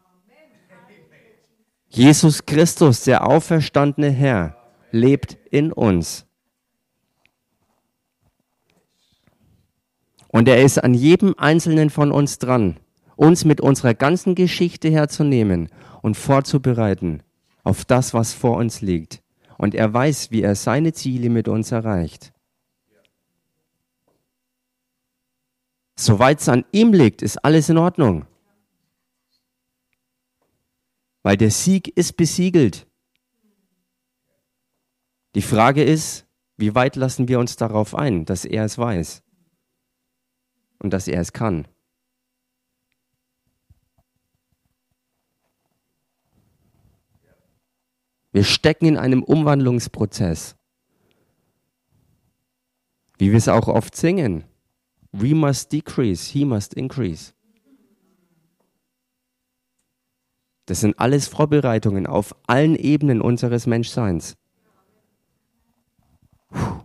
Jesus 1.89 2.47
Christus, 2.47 3.05
der 3.05 3.27
auferstandene 3.27 4.11
Herr, 4.11 4.57
lebt 4.91 5.37
in 5.51 5.73
uns. 5.73 6.25
Und 10.29 10.49
er 10.49 10.63
ist 10.63 10.83
an 10.83 10.95
jedem 10.95 11.35
einzelnen 11.37 11.91
von 11.91 12.11
uns 12.11 12.39
dran, 12.39 12.79
uns 13.17 13.45
mit 13.45 13.61
unserer 13.61 13.93
ganzen 13.93 14.35
Geschichte 14.35 14.89
herzunehmen 14.89 15.69
und 16.01 16.17
vorzubereiten 16.17 17.23
auf 17.65 17.85
das, 17.85 18.15
was 18.15 18.33
vor 18.33 18.57
uns 18.57 18.81
liegt 18.81 19.22
und 19.63 19.77
er 19.77 19.95
weiß, 19.95 20.33
wie 20.33 20.43
er 20.43 20.57
seine 20.57 20.93
Ziele 20.93 21.31
mit 21.31 21.47
uns 21.47 21.71
erreicht. 21.71 22.33
Soweit 25.95 26.41
es 26.41 26.49
an 26.49 26.65
ihm 26.73 26.93
liegt, 26.93 27.23
ist 27.23 27.45
alles 27.45 27.69
in 27.69 27.79
Ordnung. 27.79 28.27
Weil 31.23 31.37
der 31.37 31.53
Sieg 31.53 31.97
ist 31.97 32.17
besiegelt. 32.17 32.89
Die 35.37 35.43
Frage 35.43 35.85
ist, 35.85 36.27
wie 36.57 36.75
weit 36.75 36.97
lassen 36.97 37.29
wir 37.29 37.39
uns 37.39 37.55
darauf 37.55 37.95
ein, 37.95 38.25
dass 38.25 38.45
er 38.45 38.65
es 38.65 38.79
weiß 38.79 39.23
und 40.81 40.93
dass 40.93 41.07
er 41.07 41.21
es 41.21 41.33
kann. 41.33 41.69
Wir 48.33 48.45
stecken 48.45 48.87
in 48.87 48.97
einem 48.97 49.23
Umwandlungsprozess. 49.23 50.57
Wie 53.19 53.31
wir 53.31 53.39
es 53.39 53.49
auch 53.49 53.69
oft 53.69 53.95
singen. 53.95 54.45
We 55.13 55.35
must 55.35 55.73
decrease, 55.73 56.33
he 56.33 56.45
must 56.45 56.75
increase. 56.75 57.35
Das 60.67 60.81
sind 60.81 60.99
alles 60.99 61.29
Vorbereitungen 61.29 62.07
auf 62.07 62.35
allen 62.47 62.77
Ebenen 62.77 63.21
unseres 63.21 63.67
Menschseins. 63.67 64.37
Puh. 66.49 66.83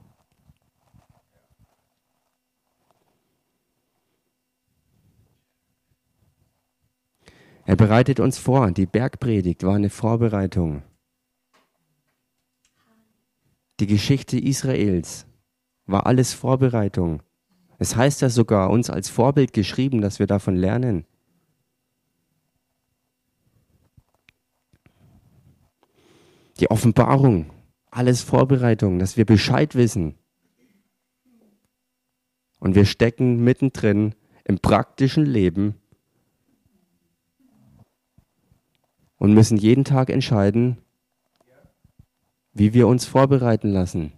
Er 7.67 7.75
bereitet 7.75 8.21
uns 8.21 8.37
vor. 8.37 8.71
Die 8.71 8.85
Bergpredigt 8.85 9.63
war 9.63 9.75
eine 9.75 9.89
Vorbereitung. 9.89 10.83
Die 13.79 13.87
Geschichte 13.87 14.39
Israels 14.39 15.27
war 15.85 16.07
alles 16.07 16.33
Vorbereitung. 16.33 17.21
Es 17.77 17.95
heißt 17.95 18.21
ja 18.21 18.29
sogar 18.29 18.71
uns 18.71 18.89
als 18.89 19.09
Vorbild 19.09 19.53
geschrieben, 19.53 20.01
dass 20.01 20.17
wir 20.17 20.25
davon 20.25 20.55
lernen. 20.55 21.05
Die 26.59 26.71
Offenbarung, 26.71 27.51
alles 27.91 28.23
Vorbereitung, 28.23 28.97
dass 28.97 29.15
wir 29.15 29.25
Bescheid 29.25 29.75
wissen. 29.75 30.15
Und 32.59 32.73
wir 32.73 32.85
stecken 32.85 33.43
mittendrin 33.43 34.15
im 34.43 34.57
praktischen 34.57 35.23
Leben 35.23 35.75
und 39.17 39.33
müssen 39.33 39.57
jeden 39.57 39.83
Tag 39.83 40.09
entscheiden, 40.09 40.77
wie 42.57 42.73
wir 42.73 42.87
uns 42.87 43.05
vorbereiten 43.05 43.69
lassen. 43.69 44.13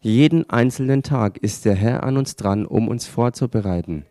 Jeden 0.00 0.48
einzelnen 0.50 1.02
Tag 1.02 1.38
ist 1.38 1.64
der 1.64 1.74
Herr 1.74 2.02
an 2.02 2.18
uns 2.18 2.36
dran, 2.36 2.66
um 2.66 2.88
uns 2.88 3.06
vorzubereiten. 3.06 4.04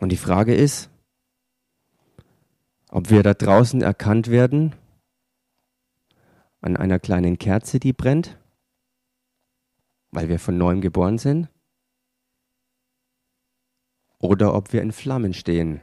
Und 0.00 0.10
die 0.12 0.18
Frage 0.18 0.54
ist, 0.54 0.90
ob 2.90 3.08
wir 3.08 3.22
da 3.22 3.32
draußen 3.32 3.80
erkannt 3.80 4.28
werden 4.30 4.74
an 6.60 6.76
einer 6.76 6.98
kleinen 6.98 7.38
Kerze, 7.38 7.80
die 7.80 7.94
brennt, 7.94 8.38
weil 10.10 10.28
wir 10.28 10.38
von 10.38 10.56
neuem 10.56 10.80
geboren 10.80 11.18
sind, 11.18 11.48
oder 14.18 14.54
ob 14.54 14.72
wir 14.72 14.82
in 14.82 14.92
Flammen 14.92 15.34
stehen. 15.34 15.80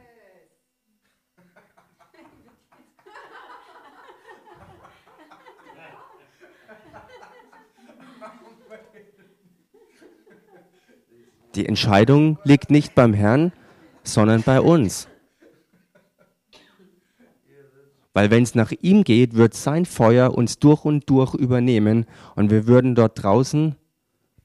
Die 11.54 11.66
Entscheidung 11.66 12.38
liegt 12.42 12.70
nicht 12.70 12.96
beim 12.96 13.14
Herrn, 13.14 13.52
sondern 14.02 14.42
bei 14.42 14.60
uns. 14.60 15.08
Weil 18.12 18.30
wenn 18.30 18.42
es 18.42 18.54
nach 18.54 18.72
ihm 18.80 19.04
geht, 19.04 19.34
wird 19.34 19.54
sein 19.54 19.84
Feuer 19.86 20.34
uns 20.34 20.58
durch 20.58 20.84
und 20.84 21.08
durch 21.10 21.34
übernehmen 21.34 22.06
und 22.34 22.50
wir 22.50 22.66
würden 22.66 22.94
dort 22.94 23.22
draußen 23.22 23.76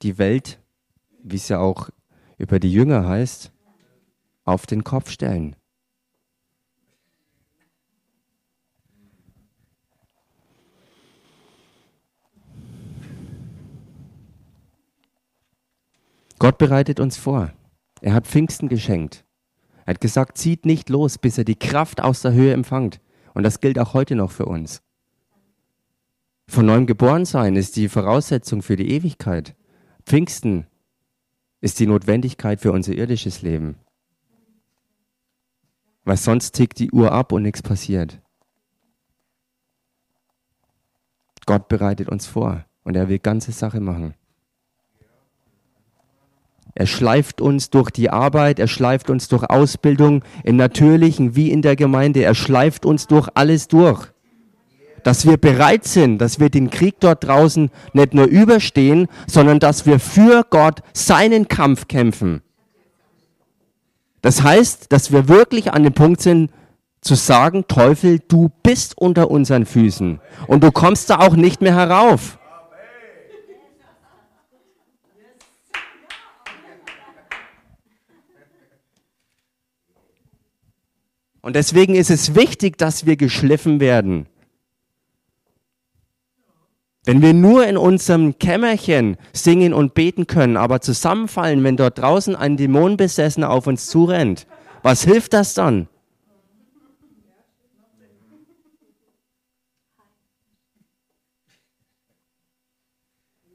die 0.01 0.17
Welt, 0.17 0.59
wie 1.23 1.35
es 1.35 1.49
ja 1.49 1.59
auch 1.59 1.89
über 2.37 2.59
die 2.59 2.71
Jünger 2.71 3.07
heißt, 3.07 3.51
auf 4.45 4.65
den 4.65 4.83
Kopf 4.83 5.09
stellen. 5.09 5.55
Gott 16.39 16.57
bereitet 16.57 17.01
uns 17.01 17.17
vor. 17.17 17.51
Er 18.01 18.13
hat 18.13 18.25
Pfingsten 18.25 18.69
geschenkt. 18.69 19.25
Er 19.85 19.95
hat 19.95 20.01
gesagt, 20.01 20.37
zieht 20.37 20.65
nicht 20.65 20.89
los, 20.89 21.17
bis 21.17 21.37
er 21.37 21.43
die 21.43 21.57
Kraft 21.57 22.01
aus 22.01 22.21
der 22.21 22.31
Höhe 22.31 22.53
empfangt. 22.53 23.01
Und 23.33 23.43
das 23.43 23.59
gilt 23.59 23.77
auch 23.77 23.93
heute 23.93 24.15
noch 24.15 24.31
für 24.31 24.45
uns. 24.45 24.81
Von 26.47 26.65
neuem 26.65 26.87
geboren 26.87 27.25
sein 27.25 27.57
ist 27.57 27.75
die 27.75 27.89
Voraussetzung 27.89 28.61
für 28.61 28.77
die 28.77 28.89
Ewigkeit. 28.89 29.55
Pfingsten 30.09 30.65
ist 31.61 31.79
die 31.79 31.85
Notwendigkeit 31.85 32.59
für 32.59 32.71
unser 32.71 32.93
irdisches 32.93 33.43
Leben. 33.43 33.75
Weil 36.03 36.17
sonst 36.17 36.53
tickt 36.53 36.79
die 36.79 36.89
Uhr 36.89 37.11
ab 37.11 37.31
und 37.31 37.43
nichts 37.43 37.61
passiert. 37.61 38.19
Gott 41.45 41.67
bereitet 41.67 42.09
uns 42.09 42.25
vor 42.25 42.65
und 42.83 42.95
er 42.95 43.07
will 43.07 43.19
ganze 43.19 43.51
Sache 43.51 43.81
machen. 43.81 44.15
Er 46.73 46.87
schleift 46.87 47.39
uns 47.39 47.69
durch 47.69 47.91
die 47.91 48.09
Arbeit, 48.09 48.57
er 48.57 48.67
schleift 48.67 49.11
uns 49.11 49.27
durch 49.27 49.43
Ausbildung 49.43 50.23
im 50.43 50.55
Natürlichen 50.55 51.35
wie 51.35 51.51
in 51.51 51.61
der 51.61 51.75
Gemeinde, 51.75 52.23
er 52.23 52.33
schleift 52.33 52.83
uns 52.83 53.05
durch 53.05 53.29
alles 53.35 53.67
durch. 53.67 54.11
Dass 55.03 55.25
wir 55.25 55.37
bereit 55.37 55.85
sind, 55.85 56.19
dass 56.19 56.39
wir 56.39 56.49
den 56.49 56.69
Krieg 56.69 56.95
dort 56.99 57.23
draußen 57.25 57.69
nicht 57.93 58.13
nur 58.13 58.25
überstehen, 58.25 59.07
sondern 59.27 59.59
dass 59.59 59.85
wir 59.85 59.99
für 59.99 60.45
Gott 60.49 60.81
seinen 60.93 61.47
Kampf 61.47 61.87
kämpfen. 61.87 62.41
Das 64.21 64.43
heißt, 64.43 64.91
dass 64.91 65.11
wir 65.11 65.27
wirklich 65.27 65.71
an 65.71 65.83
dem 65.83 65.93
Punkt 65.93 66.21
sind, 66.21 66.51
zu 67.01 67.15
sagen, 67.15 67.65
Teufel, 67.67 68.19
du 68.27 68.51
bist 68.63 68.97
unter 68.97 69.31
unseren 69.31 69.65
Füßen 69.65 70.19
und 70.47 70.63
du 70.63 70.71
kommst 70.71 71.09
da 71.09 71.19
auch 71.19 71.35
nicht 71.35 71.61
mehr 71.61 71.75
herauf. 71.75 72.37
Und 81.41 81.55
deswegen 81.55 81.95
ist 81.95 82.11
es 82.11 82.35
wichtig, 82.35 82.77
dass 82.77 83.05
wir 83.05 83.15
geschliffen 83.15 83.79
werden. 83.79 84.27
Wenn 87.09 87.23
wir 87.23 87.33
nur 87.33 87.65
in 87.65 87.75
unserem 87.75 88.37
Kämmerchen 88.37 89.17
singen 89.33 89.73
und 89.73 89.95
beten 89.95 90.27
können, 90.27 90.57
aber 90.57 90.79
zusammenfallen, 90.79 91.63
wenn 91.63 91.75
dort 91.75 91.97
draußen 91.97 92.35
ein 92.35 92.55
Dämonenbesessener 92.55 93.49
auf 93.49 93.65
uns 93.65 93.87
zurennt, 93.87 94.45
was 94.83 95.05
hilft 95.05 95.33
das 95.33 95.55
dann? 95.55 95.87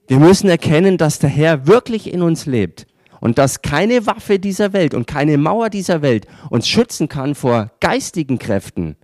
Wir 0.08 0.18
müssen 0.18 0.48
erkennen, 0.48 0.98
dass 0.98 1.20
der 1.20 1.30
Herr 1.30 1.68
wirklich 1.68 2.12
in 2.12 2.22
uns 2.22 2.46
lebt 2.46 2.88
und 3.20 3.38
dass 3.38 3.62
keine 3.62 4.04
Waffe 4.04 4.40
dieser 4.40 4.72
Welt 4.72 4.94
und 4.94 5.06
keine 5.06 5.38
Mauer 5.38 5.70
dieser 5.70 6.02
Welt 6.02 6.26
uns 6.50 6.66
schützen 6.66 7.06
kann 7.06 7.36
vor 7.36 7.70
geistigen 7.78 8.40
Kräften. 8.40 8.96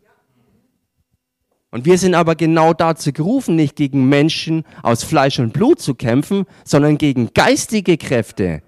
Und 1.70 1.84
wir 1.84 1.98
sind 1.98 2.14
aber 2.14 2.34
genau 2.34 2.74
dazu 2.74 3.12
gerufen, 3.12 3.54
nicht 3.54 3.76
gegen 3.76 4.08
Menschen 4.08 4.64
aus 4.82 5.04
Fleisch 5.04 5.38
und 5.38 5.52
Blut 5.52 5.80
zu 5.80 5.94
kämpfen, 5.94 6.46
sondern 6.64 6.98
gegen 6.98 7.32
geistige 7.32 7.96
Kräfte. 7.96 8.62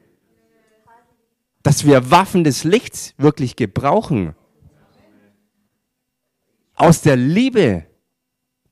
Dass 1.63 1.85
wir 1.85 2.11
Waffen 2.11 2.45
des 2.45 2.65
Lichts 2.65 3.15
wirklich 3.19 3.57
gebrauchen. 3.57 4.35
Aus 6.75 7.03
der 7.03 7.17
Liebe, 7.17 7.87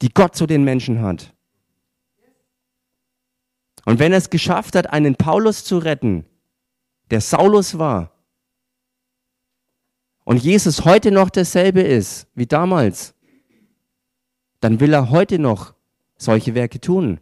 die 0.01 0.11
Gott 0.11 0.37
zu 0.37 0.47
den 0.47 0.65
Menschen 0.65 1.03
hat. 1.03 1.35
Und 3.85 3.99
wenn 3.99 4.13
er 4.13 4.19
es 4.19 4.31
geschafft 4.31 4.77
hat, 4.77 4.93
einen 4.93 5.17
Paulus 5.17 5.65
zu 5.65 5.79
retten, 5.79 6.25
der 7.11 7.21
Saulus 7.21 7.79
war 7.79 8.13
und 10.25 10.43
Jesus 10.43 10.85
heute 10.85 11.11
noch 11.11 11.31
derselbe 11.31 11.81
ist 11.81 12.29
wie 12.35 12.47
damals, 12.47 13.15
dann 14.61 14.81
will 14.81 14.93
er 14.93 15.11
heute 15.11 15.39
noch 15.39 15.75
solche 16.17 16.55
Werke 16.55 16.81
tun. 16.81 17.21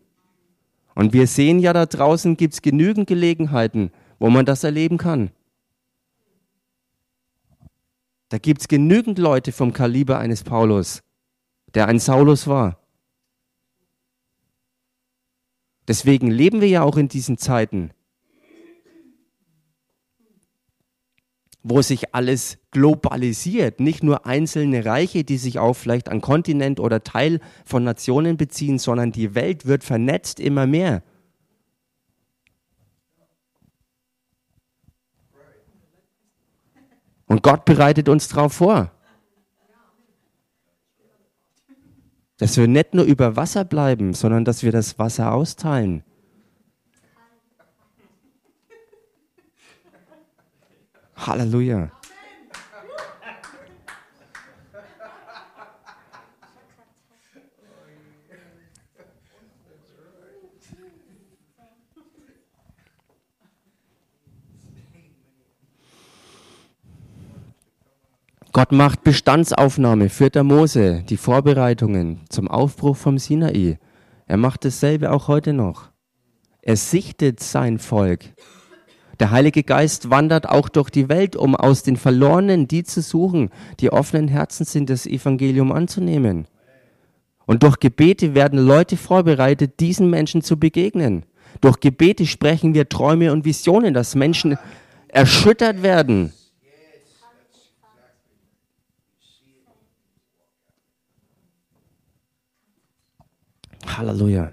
Und 0.94 1.12
wir 1.12 1.26
sehen 1.26 1.60
ja 1.60 1.72
da 1.72 1.86
draußen 1.86 2.36
gibt 2.36 2.54
es 2.54 2.62
genügend 2.62 3.06
Gelegenheiten, 3.06 3.92
wo 4.18 4.30
man 4.30 4.44
das 4.44 4.64
erleben 4.64 4.98
kann. 4.98 5.30
Da 8.28 8.38
gibt 8.38 8.60
es 8.60 8.68
genügend 8.68 9.18
Leute 9.18 9.52
vom 9.52 9.72
Kaliber 9.72 10.18
eines 10.18 10.42
Paulus, 10.42 11.02
der 11.74 11.86
ein 11.86 11.98
Saulus 11.98 12.46
war. 12.46 12.78
Deswegen 15.86 16.30
leben 16.30 16.60
wir 16.60 16.68
ja 16.68 16.82
auch 16.82 16.98
in 16.98 17.08
diesen 17.08 17.38
Zeiten, 17.38 17.92
wo 21.62 21.82
sich 21.82 22.14
alles 22.14 22.58
globalisiert, 22.70 23.80
nicht 23.80 24.02
nur 24.02 24.26
einzelne 24.26 24.84
Reiche, 24.84 25.24
die 25.24 25.38
sich 25.38 25.58
auf 25.58 25.78
vielleicht 25.78 26.08
an 26.08 26.20
Kontinent 26.20 26.80
oder 26.80 27.02
Teil 27.02 27.40
von 27.64 27.84
Nationen 27.84 28.36
beziehen, 28.36 28.78
sondern 28.78 29.12
die 29.12 29.34
Welt 29.34 29.66
wird 29.66 29.84
vernetzt 29.84 30.40
immer 30.40 30.66
mehr. 30.66 31.02
Und 37.26 37.42
Gott 37.42 37.64
bereitet 37.66 38.08
uns 38.08 38.28
darauf 38.28 38.54
vor. 38.54 38.90
Dass 42.38 42.56
wir 42.56 42.68
nicht 42.68 42.94
nur 42.94 43.04
über 43.04 43.36
Wasser 43.36 43.64
bleiben, 43.64 44.14
sondern 44.14 44.44
dass 44.44 44.62
wir 44.62 44.72
das 44.72 44.98
Wasser 44.98 45.32
austeilen. 45.32 46.04
Halleluja. 51.26 51.90
Gott 68.58 68.72
macht 68.72 69.04
Bestandsaufnahme, 69.04 70.08
4. 70.08 70.42
Mose, 70.42 71.04
die 71.08 71.16
Vorbereitungen 71.16 72.22
zum 72.28 72.48
Aufbruch 72.48 72.96
vom 72.96 73.16
Sinai. 73.16 73.78
Er 74.26 74.36
macht 74.36 74.64
dasselbe 74.64 75.12
auch 75.12 75.28
heute 75.28 75.52
noch. 75.52 75.90
Er 76.60 76.76
sichtet 76.76 77.38
sein 77.40 77.78
Volk. 77.78 78.24
Der 79.20 79.32
Heilige 79.32 79.64
Geist 79.64 80.10
wandert 80.10 80.48
auch 80.48 80.68
durch 80.68 80.90
die 80.90 81.08
Welt, 81.08 81.34
um 81.34 81.56
aus 81.56 81.82
den 81.82 81.96
Verlorenen 81.96 82.68
die 82.68 82.84
zu 82.84 83.02
suchen, 83.02 83.50
die 83.80 83.92
offenen 83.92 84.28
Herzen 84.28 84.64
sind, 84.64 84.90
das 84.90 85.06
Evangelium 85.06 85.72
anzunehmen. 85.72 86.46
Und 87.44 87.62
durch 87.62 87.80
Gebete 87.80 88.34
werden 88.34 88.58
Leute 88.58 88.96
vorbereitet, 88.96 89.80
diesen 89.80 90.10
Menschen 90.10 90.42
zu 90.42 90.58
begegnen. 90.58 91.24
Durch 91.60 91.80
Gebete 91.80 92.26
sprechen 92.26 92.74
wir 92.74 92.88
Träume 92.88 93.32
und 93.32 93.44
Visionen, 93.44 93.94
dass 93.94 94.14
Menschen 94.14 94.56
erschüttert 95.08 95.82
werden. 95.82 96.32
Halleluja. 103.96 104.52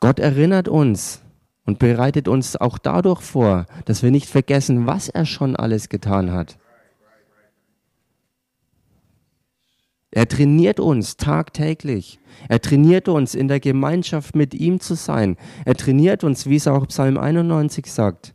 Gott 0.00 0.20
erinnert 0.20 0.68
uns, 0.68 1.22
und 1.68 1.78
bereitet 1.78 2.28
uns 2.28 2.56
auch 2.56 2.78
dadurch 2.78 3.20
vor, 3.20 3.66
dass 3.84 4.02
wir 4.02 4.10
nicht 4.10 4.26
vergessen, 4.26 4.86
was 4.86 5.10
er 5.10 5.26
schon 5.26 5.54
alles 5.54 5.90
getan 5.90 6.32
hat. 6.32 6.56
Er 10.10 10.26
trainiert 10.26 10.80
uns 10.80 11.18
tagtäglich. 11.18 12.20
Er 12.48 12.62
trainiert 12.62 13.06
uns, 13.06 13.34
in 13.34 13.48
der 13.48 13.60
Gemeinschaft 13.60 14.34
mit 14.34 14.54
ihm 14.54 14.80
zu 14.80 14.94
sein. 14.94 15.36
Er 15.66 15.74
trainiert 15.74 16.24
uns, 16.24 16.46
wie 16.46 16.56
es 16.56 16.66
auch 16.66 16.86
Psalm 16.86 17.18
91 17.18 17.92
sagt, 17.92 18.34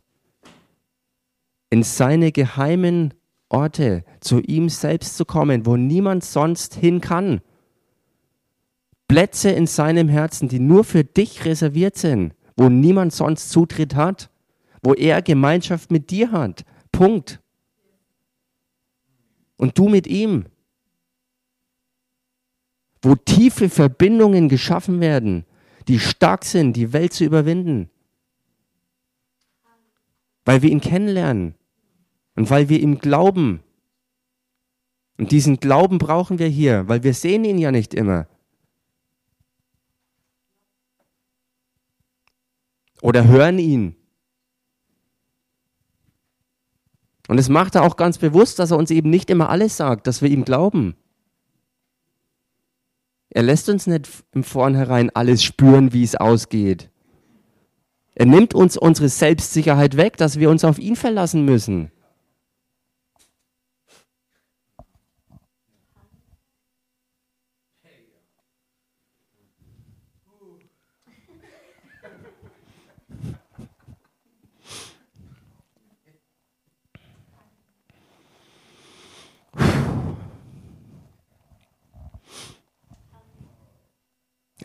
in 1.70 1.82
seine 1.82 2.30
geheimen 2.30 3.14
Orte 3.48 4.04
zu 4.20 4.38
ihm 4.42 4.68
selbst 4.68 5.16
zu 5.16 5.24
kommen, 5.24 5.66
wo 5.66 5.76
niemand 5.76 6.22
sonst 6.22 6.76
hin 6.76 7.00
kann. 7.00 7.40
Plätze 9.08 9.50
in 9.50 9.66
seinem 9.66 10.08
Herzen, 10.08 10.48
die 10.48 10.60
nur 10.60 10.84
für 10.84 11.02
dich 11.02 11.44
reserviert 11.44 11.96
sind 11.96 12.32
wo 12.56 12.68
niemand 12.68 13.12
sonst 13.12 13.50
Zutritt 13.50 13.94
hat, 13.94 14.30
wo 14.82 14.94
er 14.94 15.22
Gemeinschaft 15.22 15.90
mit 15.90 16.10
dir 16.10 16.30
hat. 16.30 16.64
Punkt. 16.92 17.40
Und 19.56 19.78
du 19.78 19.88
mit 19.88 20.06
ihm. 20.06 20.46
Wo 23.02 23.14
tiefe 23.14 23.68
Verbindungen 23.68 24.48
geschaffen 24.48 25.00
werden, 25.00 25.44
die 25.88 25.98
stark 25.98 26.44
sind, 26.44 26.74
die 26.74 26.92
Welt 26.92 27.12
zu 27.12 27.24
überwinden. 27.24 27.90
Weil 30.44 30.62
wir 30.62 30.70
ihn 30.70 30.80
kennenlernen 30.80 31.54
und 32.36 32.50
weil 32.50 32.68
wir 32.68 32.80
ihm 32.80 32.98
glauben. 32.98 33.60
Und 35.16 35.30
diesen 35.30 35.60
Glauben 35.60 35.98
brauchen 35.98 36.38
wir 36.38 36.48
hier, 36.48 36.88
weil 36.88 37.02
wir 37.02 37.14
sehen 37.14 37.44
ihn 37.44 37.58
ja 37.58 37.70
nicht 37.70 37.94
immer. 37.94 38.26
Oder 43.04 43.28
hören 43.28 43.58
ihn. 43.58 43.96
Und 47.28 47.36
es 47.36 47.50
macht 47.50 47.74
er 47.74 47.82
auch 47.82 47.96
ganz 47.96 48.16
bewusst, 48.16 48.58
dass 48.58 48.70
er 48.70 48.78
uns 48.78 48.90
eben 48.90 49.10
nicht 49.10 49.28
immer 49.28 49.50
alles 49.50 49.76
sagt, 49.76 50.06
dass 50.06 50.22
wir 50.22 50.30
ihm 50.30 50.46
glauben. 50.46 50.96
Er 53.28 53.42
lässt 53.42 53.68
uns 53.68 53.86
nicht 53.86 54.08
im 54.32 54.42
Vornherein 54.42 55.10
alles 55.10 55.44
spüren, 55.44 55.92
wie 55.92 56.02
es 56.02 56.16
ausgeht. 56.16 56.90
Er 58.14 58.24
nimmt 58.24 58.54
uns 58.54 58.78
unsere 58.78 59.10
Selbstsicherheit 59.10 59.98
weg, 59.98 60.16
dass 60.16 60.38
wir 60.38 60.48
uns 60.48 60.64
auf 60.64 60.78
ihn 60.78 60.96
verlassen 60.96 61.44
müssen. 61.44 61.90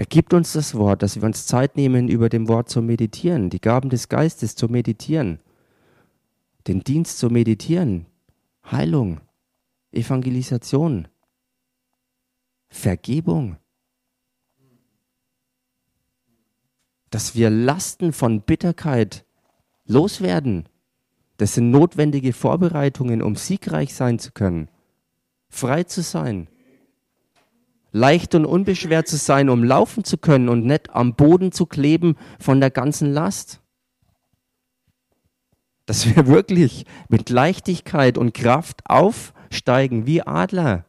Gibt 0.09 0.33
uns 0.33 0.53
das 0.53 0.73
Wort, 0.73 1.03
dass 1.03 1.17
wir 1.17 1.23
uns 1.23 1.45
Zeit 1.45 1.75
nehmen, 1.75 2.07
über 2.07 2.29
dem 2.29 2.47
Wort 2.47 2.67
zu 2.67 2.81
meditieren, 2.81 3.51
die 3.51 3.61
Gaben 3.61 3.91
des 3.91 4.09
Geistes 4.09 4.55
zu 4.55 4.67
meditieren, 4.67 5.39
den 6.67 6.83
Dienst 6.83 7.19
zu 7.19 7.29
meditieren, 7.29 8.07
Heilung, 8.69 9.21
Evangelisation, 9.91 11.07
Vergebung. 12.69 13.57
Dass 17.11 17.35
wir 17.35 17.51
Lasten 17.51 18.11
von 18.11 18.41
Bitterkeit 18.41 19.25
loswerden. 19.85 20.67
Das 21.37 21.53
sind 21.53 21.69
notwendige 21.69 22.33
Vorbereitungen, 22.33 23.21
um 23.21 23.35
siegreich 23.35 23.93
sein 23.93 24.17
zu 24.17 24.31
können, 24.31 24.69
frei 25.49 25.83
zu 25.83 26.01
sein 26.01 26.47
leicht 27.91 28.35
und 28.35 28.45
unbeschwert 28.45 29.07
zu 29.07 29.17
sein, 29.17 29.49
um 29.49 29.63
laufen 29.63 30.03
zu 30.03 30.17
können 30.17 30.49
und 30.49 30.65
nicht 30.65 30.89
am 30.91 31.15
Boden 31.15 31.51
zu 31.51 31.65
kleben 31.65 32.15
von 32.39 32.59
der 32.59 32.71
ganzen 32.71 33.11
Last. 33.11 33.61
Dass 35.85 36.05
wir 36.05 36.27
wirklich 36.27 36.85
mit 37.07 37.29
Leichtigkeit 37.29 38.17
und 38.17 38.33
Kraft 38.33 38.81
aufsteigen 38.85 40.05
wie 40.05 40.21
Adler. 40.21 40.85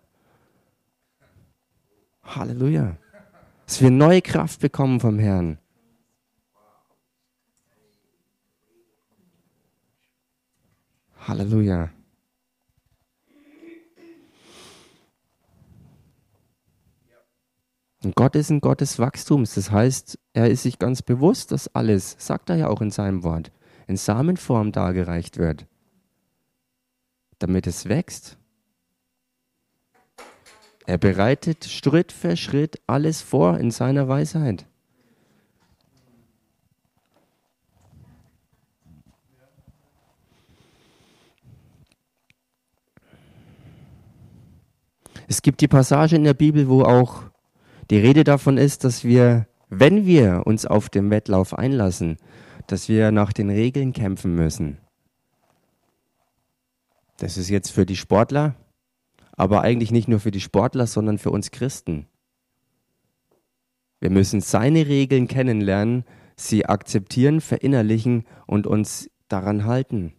Halleluja. 2.23 2.97
Dass 3.67 3.81
wir 3.81 3.91
neue 3.91 4.23
Kraft 4.23 4.61
bekommen 4.61 5.01
vom 5.01 5.19
Herrn. 5.19 5.59
Halleluja. 11.27 11.91
Und 18.03 18.17
Gott 18.17 18.35
ist 18.35 18.51
ein 18.51 18.61
Gott 18.61 18.81
des 18.81 18.99
Wachstums. 18.99 19.55
Das 19.55 19.71
heißt, 19.71 20.19
er 20.33 20.51
ist 20.51 20.63
sich 20.63 20.79
ganz 20.79 21.03
bewusst, 21.03 21.53
dass 21.53 21.75
alles, 21.75 22.17
sagt 22.19 22.49
er 22.49 22.57
ja 22.57 22.69
auch 22.69 22.81
in 22.81 22.91
seinem 22.91 23.23
Wort, 23.23 23.53
in 23.87 23.97
Samenform 23.97 24.73
dargereicht 24.73 25.37
wird, 25.37 25.67
damit 27.39 27.67
es 27.67 27.89
wächst. 27.89 28.39
Er 30.87 30.99
bereitet 30.99 31.67
Schritt 31.67 32.11
für 32.11 32.37
Schritt 32.37 32.81
alles 32.87 33.21
vor 33.21 33.59
in 33.59 33.71
seiner 33.71 34.09
Weisheit. 34.09 34.67
Es 45.29 45.43
gibt 45.43 45.61
die 45.61 45.69
Passage 45.69 46.17
in 46.17 46.25
der 46.25 46.35
Bibel, 46.35 46.69
wo 46.69 46.83
auch 46.83 47.30
die 47.91 47.99
Rede 47.99 48.25
davon 48.25 48.57
ist, 48.57 48.85
dass 48.85 49.05
wir, 49.05 49.47
wenn 49.69 50.07
wir 50.07 50.47
uns 50.47 50.67
auf 50.67 50.89
den 50.89 51.11
Wettlauf 51.11 51.59
einlassen, 51.59 52.17
dass 52.67 52.89
wir 52.89 53.11
nach 53.11 53.33
den 53.33 53.51
Regeln 53.51 53.93
kämpfen 53.93 54.35
müssen. 54.35 54.79
Das 57.19 57.37
ist 57.37 57.51
jetzt 57.51 57.71
für 57.71 57.85
die 57.85 57.97
Sportler, 57.97 58.55
aber 59.33 59.63
eigentlich 59.63 59.91
nicht 59.91 60.09
nur 60.09 60.21
für 60.21 60.31
die 60.31 60.41
Sportler, 60.41 60.87
sondern 60.87 61.19
für 61.19 61.31
uns 61.31 61.51
Christen. 61.51 62.07
Wir 63.99 64.11
müssen 64.11 64.41
seine 64.41 64.87
Regeln 64.87 65.29
kennenlernen, 65.29 66.05
sie 66.37 66.65
akzeptieren, 66.65 67.41
verinnerlichen 67.41 68.25
und 68.47 68.67
uns 68.67 69.11
daran 69.29 69.67
halten. 69.67 70.15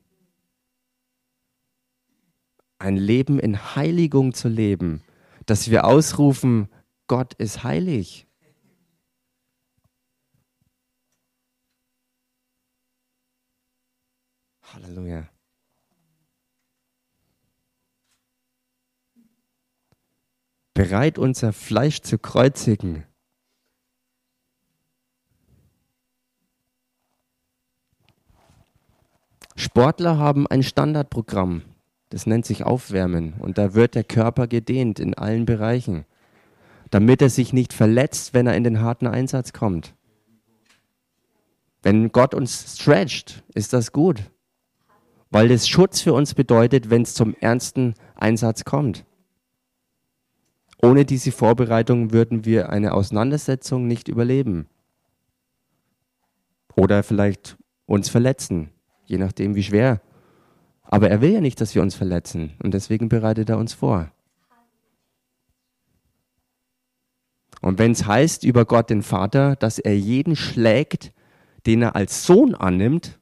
ein 2.81 2.97
Leben 2.97 3.39
in 3.39 3.75
Heiligung 3.75 4.33
zu 4.33 4.49
leben, 4.49 5.01
dass 5.45 5.69
wir 5.71 5.85
ausrufen, 5.85 6.67
Gott 7.11 7.33
ist 7.33 7.65
heilig. 7.65 8.25
Halleluja. 14.61 15.27
Bereit 20.73 21.17
unser 21.17 21.51
Fleisch 21.51 21.99
zu 21.99 22.17
kreuzigen. 22.17 23.05
Sportler 29.57 30.17
haben 30.17 30.47
ein 30.47 30.63
Standardprogramm. 30.63 31.63
Das 32.07 32.25
nennt 32.25 32.45
sich 32.45 32.63
Aufwärmen. 32.63 33.33
Und 33.33 33.57
da 33.57 33.73
wird 33.73 33.95
der 33.95 34.05
Körper 34.05 34.47
gedehnt 34.47 35.01
in 35.01 35.13
allen 35.13 35.45
Bereichen, 35.45 36.05
damit 36.91 37.21
er 37.21 37.29
sich 37.29 37.53
nicht 37.53 37.73
verletzt, 37.73 38.33
wenn 38.33 38.45
er 38.45 38.55
in 38.55 38.63
den 38.63 38.81
harten 38.81 39.07
Einsatz 39.07 39.53
kommt. 39.53 39.95
Wenn 41.81 42.11
Gott 42.11 42.35
uns 42.35 42.77
stretcht, 42.79 43.43
ist 43.55 43.73
das 43.73 43.91
gut, 43.91 44.21
weil 45.31 45.47
das 45.47 45.67
Schutz 45.67 46.01
für 46.01 46.13
uns 46.13 46.35
bedeutet, 46.35 46.91
wenn 46.91 47.01
es 47.01 47.15
zum 47.15 47.35
ernsten 47.39 47.95
Einsatz 48.15 48.63
kommt. 48.63 49.05
Ohne 50.79 51.05
diese 51.05 51.31
Vorbereitung 51.31 52.11
würden 52.11 52.45
wir 52.45 52.69
eine 52.69 52.93
Auseinandersetzung 52.93 53.87
nicht 53.87 54.07
überleben. 54.07 54.67
Oder 56.75 57.01
vielleicht 57.01 57.57
uns 57.85 58.09
verletzen, 58.09 58.69
je 59.05 59.17
nachdem 59.17 59.55
wie 59.55 59.63
schwer 59.63 60.01
aber 60.91 61.09
er 61.09 61.21
will 61.21 61.31
ja 61.31 61.41
nicht, 61.41 61.59
dass 61.61 61.73
wir 61.73 61.81
uns 61.81 61.95
verletzen 61.95 62.51
und 62.61 62.73
deswegen 62.73 63.07
bereitet 63.07 63.49
er 63.49 63.57
uns 63.57 63.73
vor. 63.73 64.11
Und 67.61 67.77
wenn 67.77 67.91
es 67.91 68.05
heißt 68.05 68.43
über 68.43 68.65
Gott 68.65 68.89
den 68.89 69.03
Vater, 69.03 69.55
dass 69.55 69.77
er 69.79 69.97
jeden 69.97 70.35
schlägt, 70.35 71.13
den 71.65 71.83
er 71.83 71.95
als 71.95 72.25
Sohn 72.25 72.55
annimmt, 72.55 73.19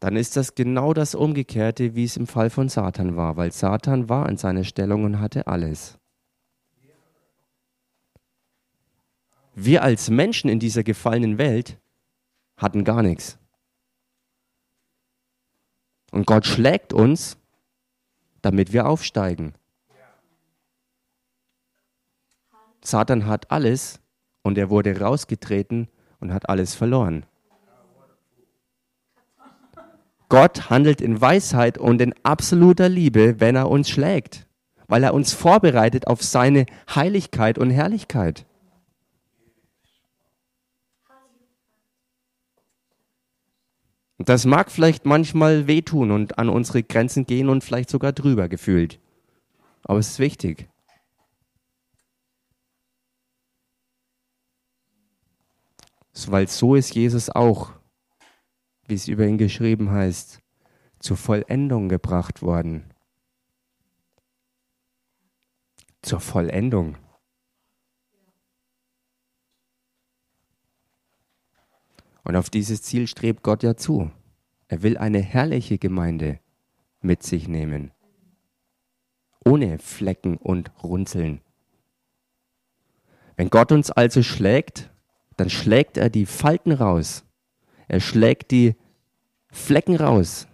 dann 0.00 0.16
ist 0.16 0.36
das 0.36 0.54
genau 0.54 0.92
das 0.92 1.14
Umgekehrte, 1.14 1.94
wie 1.94 2.04
es 2.04 2.16
im 2.16 2.26
Fall 2.26 2.50
von 2.50 2.68
Satan 2.68 3.16
war, 3.16 3.36
weil 3.36 3.52
Satan 3.52 4.08
war 4.08 4.28
in 4.28 4.36
seiner 4.36 4.64
Stellung 4.64 5.04
und 5.04 5.20
hatte 5.20 5.46
alles. 5.46 5.96
Wir 9.54 9.82
als 9.82 10.10
Menschen 10.10 10.50
in 10.50 10.58
dieser 10.58 10.82
gefallenen 10.82 11.38
Welt 11.38 11.78
hatten 12.56 12.84
gar 12.84 13.02
nichts. 13.02 13.38
Und 16.12 16.26
Gott 16.26 16.46
schlägt 16.46 16.92
uns, 16.92 17.36
damit 18.42 18.72
wir 18.72 18.86
aufsteigen. 18.86 19.54
Satan 22.84 23.26
hat 23.26 23.50
alles 23.50 24.00
und 24.42 24.58
er 24.58 24.70
wurde 24.70 25.00
rausgetreten 25.00 25.88
und 26.20 26.32
hat 26.32 26.48
alles 26.48 26.74
verloren. 26.74 27.24
Gott 30.28 30.70
handelt 30.70 31.00
in 31.00 31.20
Weisheit 31.20 31.78
und 31.78 32.00
in 32.00 32.14
absoluter 32.22 32.88
Liebe, 32.88 33.40
wenn 33.40 33.56
er 33.56 33.68
uns 33.68 33.90
schlägt, 33.90 34.46
weil 34.88 35.04
er 35.04 35.14
uns 35.14 35.32
vorbereitet 35.32 36.06
auf 36.06 36.22
seine 36.22 36.66
Heiligkeit 36.94 37.58
und 37.58 37.70
Herrlichkeit. 37.70 38.46
Das 44.24 44.44
mag 44.44 44.70
vielleicht 44.70 45.04
manchmal 45.04 45.66
wehtun 45.66 46.10
und 46.10 46.38
an 46.38 46.48
unsere 46.48 46.82
Grenzen 46.82 47.26
gehen 47.26 47.48
und 47.48 47.64
vielleicht 47.64 47.90
sogar 47.90 48.12
drüber 48.12 48.48
gefühlt. 48.48 49.00
Aber 49.82 49.98
es 49.98 50.10
ist 50.10 50.18
wichtig. 50.18 50.68
Weil 56.26 56.46
so 56.46 56.76
ist 56.76 56.94
Jesus 56.94 57.30
auch, 57.30 57.72
wie 58.86 58.94
es 58.94 59.08
über 59.08 59.26
ihn 59.26 59.38
geschrieben 59.38 59.90
heißt, 59.90 60.40
zur 61.00 61.16
Vollendung 61.16 61.88
gebracht 61.88 62.42
worden. 62.42 62.92
Zur 66.02 66.20
Vollendung. 66.20 66.96
Und 72.24 72.36
auf 72.36 72.50
dieses 72.50 72.82
Ziel 72.82 73.06
strebt 73.06 73.42
Gott 73.42 73.62
ja 73.62 73.76
zu. 73.76 74.10
Er 74.68 74.82
will 74.82 74.96
eine 74.96 75.20
herrliche 75.20 75.78
Gemeinde 75.78 76.38
mit 77.00 77.22
sich 77.22 77.48
nehmen. 77.48 77.90
Ohne 79.44 79.78
Flecken 79.78 80.36
und 80.36 80.70
Runzeln. 80.82 81.40
Wenn 83.36 83.50
Gott 83.50 83.72
uns 83.72 83.90
also 83.90 84.22
schlägt, 84.22 84.90
dann 85.36 85.50
schlägt 85.50 85.96
er 85.96 86.10
die 86.10 86.26
Falten 86.26 86.72
raus. 86.72 87.24
Er 87.88 88.00
schlägt 88.00 88.50
die 88.50 88.76
Flecken 89.50 89.96
raus. 89.96 90.46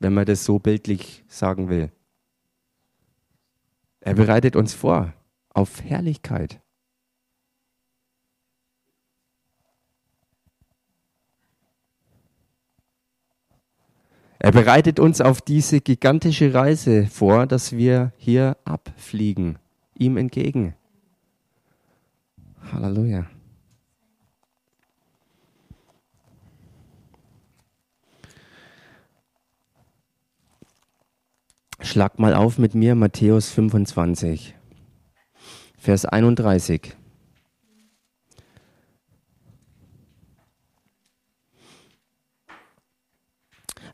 Wenn 0.00 0.14
man 0.14 0.26
das 0.26 0.44
so 0.44 0.58
bildlich 0.58 1.24
sagen 1.28 1.68
will. 1.68 1.92
Er 4.00 4.14
bereitet 4.14 4.56
uns 4.56 4.74
vor 4.74 5.14
auf 5.50 5.82
Herrlichkeit. 5.82 6.60
Er 14.44 14.52
bereitet 14.52 15.00
uns 15.00 15.22
auf 15.22 15.40
diese 15.40 15.80
gigantische 15.80 16.52
Reise 16.52 17.06
vor, 17.06 17.46
dass 17.46 17.72
wir 17.72 18.12
hier 18.18 18.58
abfliegen, 18.66 19.58
ihm 19.94 20.18
entgegen. 20.18 20.74
Halleluja. 22.70 23.24
Schlag 31.80 32.18
mal 32.18 32.34
auf 32.34 32.58
mit 32.58 32.74
mir 32.74 32.94
Matthäus 32.94 33.48
25, 33.48 34.54
Vers 35.78 36.04
31. 36.04 36.94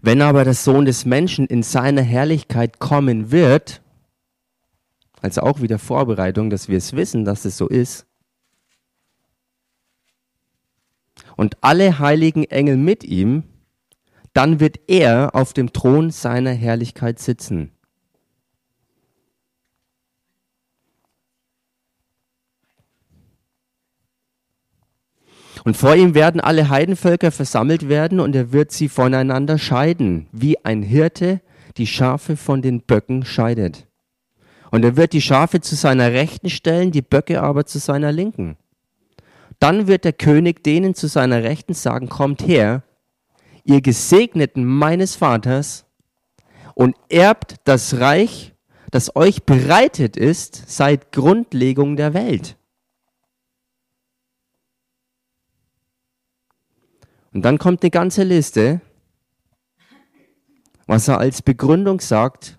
Wenn 0.03 0.23
aber 0.23 0.45
der 0.45 0.55
Sohn 0.55 0.87
des 0.87 1.05
Menschen 1.05 1.47
in 1.47 1.63
seiner 1.63 2.03
Herrlichkeit 2.03 2.79
kommen 2.79 3.31
wird, 3.31 3.83
also 5.21 5.43
auch 5.43 5.61
wieder 5.61 5.79
Vorbereitung, 5.79 6.49
dass 6.49 6.69
wir 6.69 6.79
es 6.79 6.95
wissen, 6.95 7.25
dass 7.25 7.45
es 7.45 7.57
so 7.57 7.69
ist, 7.69 8.07
und 11.37 11.57
alle 11.63 11.99
heiligen 11.99 12.45
Engel 12.45 12.77
mit 12.77 13.05
ihm, 13.05 13.45
dann 14.33 14.61
wird 14.61 14.81
er 14.89 15.35
auf 15.35 15.53
dem 15.53 15.73
Thron 15.73 16.11
seiner 16.11 16.53
Herrlichkeit 16.53 17.19
sitzen. 17.19 17.73
Und 25.65 25.77
vor 25.77 25.95
ihm 25.95 26.15
werden 26.15 26.41
alle 26.41 26.69
Heidenvölker 26.71 27.31
versammelt 27.31 27.89
werden 27.89 28.21
und 28.21 28.35
er 28.35 28.53
wird 28.53 28.73
sie 28.73 28.89
voneinander 28.89 29.59
scheiden, 29.59 30.27
wie 30.33 30.65
ein 30.65 30.83
Hirte 30.83 31.41
die 31.77 31.87
Schafe 31.87 32.37
von 32.37 32.63
den 32.63 32.81
Böcken 32.83 33.25
scheidet. 33.25 33.87
Und 34.71 34.85
er 34.85 34.97
wird 34.97 35.13
die 35.13 35.21
Schafe 35.21 35.61
zu 35.61 35.75
seiner 35.75 36.13
Rechten 36.13 36.49
stellen, 36.49 36.93
die 36.93 37.03
Böcke 37.03 37.43
aber 37.43 37.67
zu 37.67 37.79
seiner 37.79 38.13
Linken. 38.13 38.57
Dann 39.59 39.87
wird 39.87 40.05
der 40.05 40.13
König 40.13 40.65
denen 40.65 40.95
zu 40.95 41.07
seiner 41.07 41.43
Rechten 41.43 41.75
sagen, 41.75 42.09
kommt 42.09 42.47
her, 42.47 42.83
ihr 43.65 43.83
Gesegneten 43.83 44.65
meines 44.65 45.17
Vaters, 45.17 45.85
und 46.75 46.97
erbt 47.11 47.57
das 47.65 47.99
Reich, 47.99 48.55
das 48.91 49.15
euch 49.15 49.43
bereitet 49.43 50.17
ist 50.17 50.65
seit 50.67 51.13
Grundlegung 51.13 51.97
der 51.97 52.15
Welt. 52.15 52.57
Und 57.33 57.43
dann 57.43 57.59
kommt 57.59 57.83
eine 57.83 57.91
ganze 57.91 58.25
Liste, 58.25 58.81
was 60.87 61.07
er 61.07 61.19
als 61.19 61.43
Begründung 61.43 62.01
sagt, 62.01 62.59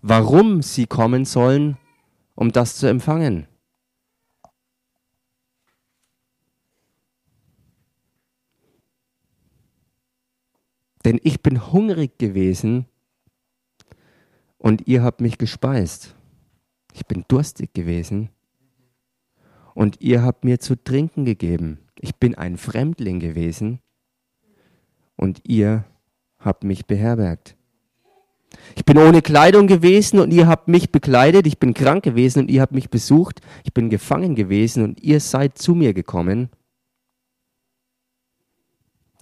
warum 0.00 0.62
sie 0.62 0.86
kommen 0.86 1.24
sollen, 1.24 1.76
um 2.34 2.52
das 2.52 2.76
zu 2.76 2.86
empfangen. 2.86 3.48
Denn 11.04 11.20
ich 11.22 11.42
bin 11.42 11.72
hungrig 11.72 12.18
gewesen 12.18 12.86
und 14.56 14.86
ihr 14.86 15.02
habt 15.02 15.20
mich 15.20 15.36
gespeist. 15.36 16.14
Ich 16.92 17.04
bin 17.06 17.24
durstig 17.28 17.74
gewesen 17.74 18.30
und 19.74 20.00
ihr 20.00 20.22
habt 20.22 20.44
mir 20.44 20.60
zu 20.60 20.76
trinken 20.76 21.24
gegeben. 21.24 21.83
Ich 22.00 22.16
bin 22.16 22.34
ein 22.34 22.56
Fremdling 22.56 23.20
gewesen 23.20 23.80
und 25.16 25.40
ihr 25.44 25.84
habt 26.38 26.64
mich 26.64 26.86
beherbergt. 26.86 27.56
Ich 28.76 28.84
bin 28.84 28.98
ohne 28.98 29.22
Kleidung 29.22 29.66
gewesen 29.66 30.20
und 30.20 30.32
ihr 30.32 30.46
habt 30.46 30.68
mich 30.68 30.90
bekleidet. 30.92 31.46
Ich 31.46 31.58
bin 31.58 31.74
krank 31.74 32.04
gewesen 32.04 32.40
und 32.40 32.50
ihr 32.50 32.60
habt 32.60 32.72
mich 32.72 32.90
besucht. 32.90 33.40
Ich 33.64 33.72
bin 33.72 33.90
gefangen 33.90 34.34
gewesen 34.34 34.82
und 34.82 35.02
ihr 35.02 35.20
seid 35.20 35.58
zu 35.58 35.74
mir 35.74 35.94
gekommen. 35.94 36.50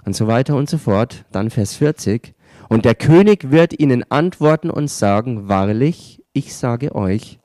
Und 0.04 0.16
so 0.16 0.26
weiter 0.26 0.56
und 0.56 0.68
so 0.68 0.78
fort. 0.78 1.24
Dann 1.32 1.50
Vers 1.50 1.76
40. 1.76 2.34
Und 2.68 2.84
der 2.84 2.94
König 2.94 3.50
wird 3.50 3.78
ihnen 3.78 4.04
antworten 4.10 4.70
und 4.70 4.88
sagen, 4.88 5.48
wahrlich, 5.48 6.22
ich 6.32 6.54
sage 6.54 6.94
euch, 6.94 7.38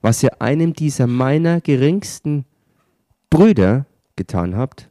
was 0.00 0.22
ihr 0.22 0.40
einem 0.40 0.72
dieser 0.72 1.06
meiner 1.06 1.60
geringsten 1.60 2.46
Brüder 3.28 3.86
getan 4.20 4.54
habt, 4.54 4.90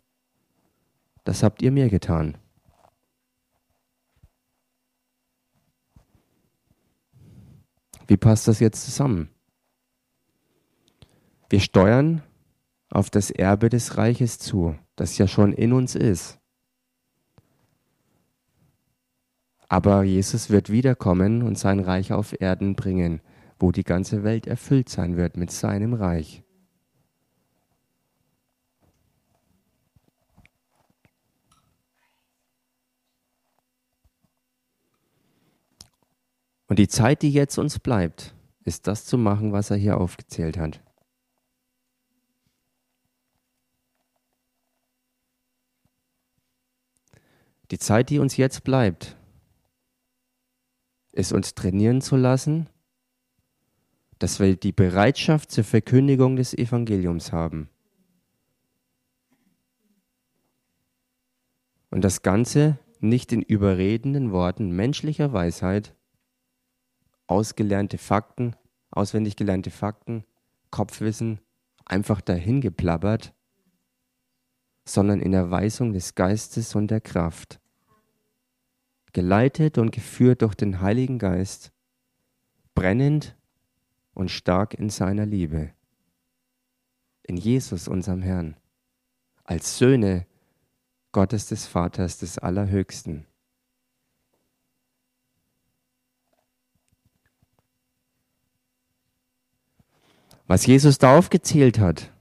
das 1.24 1.44
habt 1.44 1.62
ihr 1.62 1.72
mir 1.72 1.88
getan. 1.88 2.36
Wie 8.08 8.18
passt 8.18 8.48
das 8.48 8.60
jetzt 8.60 8.84
zusammen? 8.84 9.30
Wir 11.48 11.60
steuern 11.60 12.24
auf 12.90 13.12
das 13.12 13.30
Erbe 13.30 13.70
des 13.70 13.98
Reiches 13.98 14.40
zu, 14.40 14.76
das 14.96 15.20
ja 15.20 15.28
schon 15.28 15.54
in 15.54 15.74
uns 15.74 15.94
ist. 15.94 16.40
Aber 19.68 20.02
Jesus 20.02 20.50
wird 20.50 20.72
wiederkommen 20.72 21.44
und 21.44 21.60
sein 21.60 21.80
Reich 21.80 22.14
auf 22.14 22.42
Erden 22.42 22.76
bringen, 22.76 23.22
wo 23.60 23.72
die 23.72 23.84
ganze 23.84 24.24
Welt 24.24 24.48
erfüllt 24.48 24.90
sein 24.90 25.18
wird 25.18 25.38
mit 25.38 25.52
seinem 25.52 25.94
Reich. 25.94 26.44
Und 36.70 36.78
die 36.78 36.88
Zeit, 36.88 37.24
die 37.24 37.32
jetzt 37.32 37.58
uns 37.58 37.80
bleibt, 37.80 38.36
ist 38.64 38.86
das 38.86 39.04
zu 39.04 39.18
machen, 39.18 39.52
was 39.52 39.72
er 39.72 39.78
hier 39.78 39.98
aufgezählt 39.98 40.58
hat. 40.58 40.82
Die 47.72 47.80
Zeit, 47.80 48.12
die 48.12 48.20
uns 48.20 48.38
jetzt 48.38 48.64
bleibt, 48.64 49.18
ist 51.12 51.34
uns 51.34 51.56
trainieren 51.56 52.02
zu 52.02 52.16
lassen, 52.16 52.70
dass 54.20 54.40
wir 54.40 54.56
die 54.56 54.72
Bereitschaft 54.72 55.50
zur 55.52 55.64
Verkündigung 55.64 56.36
des 56.36 56.54
Evangeliums 56.54 57.32
haben. 57.32 57.68
Und 61.90 62.04
das 62.04 62.22
Ganze 62.22 62.78
nicht 63.00 63.32
in 63.32 63.42
überredenden 63.42 64.32
Worten 64.32 64.70
menschlicher 64.70 65.34
Weisheit, 65.34 65.96
ausgelernte 67.30 67.98
Fakten, 67.98 68.56
auswendig 68.92 69.36
gelernte 69.36 69.70
Fakten, 69.70 70.24
Kopfwissen 70.72 71.40
einfach 71.86 72.22
dahin 72.22 72.60
geplappert, 72.60 73.34
sondern 74.86 75.20
in 75.20 75.32
der 75.32 75.52
Weisung 75.52 75.94
des 75.94 76.16
Geistes 76.16 76.76
und 76.76 76.90
der 76.90 77.02
Kraft. 77.02 77.60
Geleitet 79.14 79.78
und 79.78 79.92
geführt 79.92 80.42
durch 80.42 80.56
den 80.56 80.82
Heiligen 80.82 81.20
Geist, 81.20 81.72
brennend 82.74 83.36
und 84.14 84.32
stark 84.32 84.74
in 84.74 84.90
seiner 84.90 85.26
Liebe. 85.26 85.72
In 87.24 87.38
Jesus, 87.38 87.88
unserem 87.88 88.24
Herrn, 88.24 88.56
als 89.44 89.78
Söhne 89.78 90.26
Gottes 91.12 91.48
des 91.48 91.68
Vaters 91.68 92.18
des 92.18 92.40
Allerhöchsten. 92.40 93.26
Was 100.50 100.66
Jesus 100.66 100.98
da 100.98 101.16
aufgezählt 101.16 101.78
hat, 101.78 102.12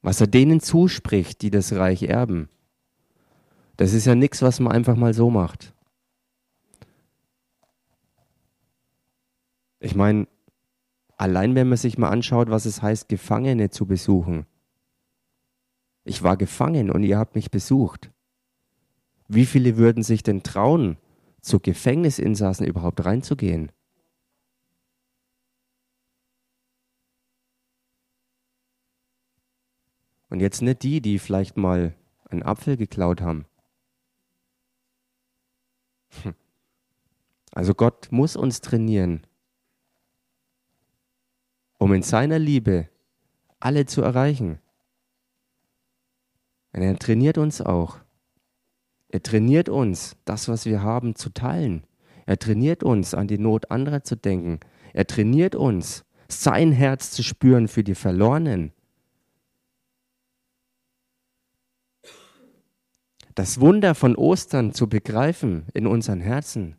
was 0.00 0.20
er 0.20 0.26
denen 0.26 0.58
zuspricht, 0.58 1.40
die 1.42 1.50
das 1.50 1.72
Reich 1.74 2.02
erben, 2.02 2.48
das 3.76 3.92
ist 3.92 4.04
ja 4.04 4.16
nichts, 4.16 4.42
was 4.42 4.58
man 4.58 4.72
einfach 4.72 4.96
mal 4.96 5.14
so 5.14 5.30
macht. 5.30 5.74
Ich 9.78 9.94
meine, 9.94 10.26
allein 11.16 11.54
wenn 11.54 11.68
man 11.68 11.78
sich 11.78 11.98
mal 11.98 12.08
anschaut, 12.08 12.50
was 12.50 12.66
es 12.66 12.82
heißt, 12.82 13.08
Gefangene 13.08 13.70
zu 13.70 13.86
besuchen. 13.86 14.44
Ich 16.02 16.24
war 16.24 16.36
gefangen 16.36 16.90
und 16.90 17.04
ihr 17.04 17.16
habt 17.16 17.36
mich 17.36 17.52
besucht. 17.52 18.10
Wie 19.28 19.46
viele 19.46 19.76
würden 19.76 20.02
sich 20.02 20.24
denn 20.24 20.42
trauen, 20.42 20.96
zu 21.40 21.60
Gefängnisinsassen 21.60 22.66
überhaupt 22.66 23.04
reinzugehen? 23.04 23.70
Und 30.32 30.40
jetzt 30.40 30.62
nicht 30.62 30.82
die, 30.82 31.02
die 31.02 31.18
vielleicht 31.18 31.58
mal 31.58 31.94
einen 32.30 32.42
Apfel 32.42 32.78
geklaut 32.78 33.20
haben. 33.20 33.44
Also 37.54 37.74
Gott 37.74 38.08
muss 38.10 38.34
uns 38.34 38.62
trainieren, 38.62 39.26
um 41.76 41.92
in 41.92 42.00
seiner 42.00 42.38
Liebe 42.38 42.88
alle 43.60 43.84
zu 43.84 44.00
erreichen. 44.00 44.58
Und 46.72 46.80
er 46.80 46.98
trainiert 46.98 47.36
uns 47.36 47.60
auch. 47.60 47.98
Er 49.08 49.22
trainiert 49.22 49.68
uns, 49.68 50.16
das, 50.24 50.48
was 50.48 50.64
wir 50.64 50.80
haben, 50.80 51.14
zu 51.14 51.28
teilen. 51.28 51.86
Er 52.24 52.38
trainiert 52.38 52.82
uns, 52.82 53.12
an 53.12 53.28
die 53.28 53.36
Not 53.36 53.70
anderer 53.70 54.02
zu 54.02 54.16
denken. 54.16 54.60
Er 54.94 55.06
trainiert 55.06 55.54
uns, 55.54 56.06
sein 56.26 56.72
Herz 56.72 57.10
zu 57.10 57.22
spüren 57.22 57.68
für 57.68 57.84
die 57.84 57.94
Verlorenen. 57.94 58.72
Das 63.34 63.60
Wunder 63.60 63.94
von 63.94 64.16
Ostern 64.16 64.72
zu 64.72 64.88
begreifen 64.88 65.66
in 65.74 65.86
unseren 65.86 66.20
Herzen. 66.20 66.76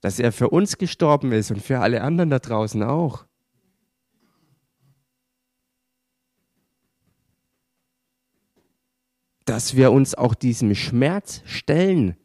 Dass 0.00 0.18
er 0.18 0.32
für 0.32 0.50
uns 0.50 0.78
gestorben 0.78 1.32
ist 1.32 1.50
und 1.50 1.62
für 1.62 1.80
alle 1.80 2.02
anderen 2.02 2.30
da 2.30 2.38
draußen 2.38 2.82
auch. 2.82 3.26
Dass 9.44 9.76
wir 9.76 9.92
uns 9.92 10.14
auch 10.14 10.34
diesem 10.34 10.74
Schmerz 10.74 11.42
stellen, 11.44 12.16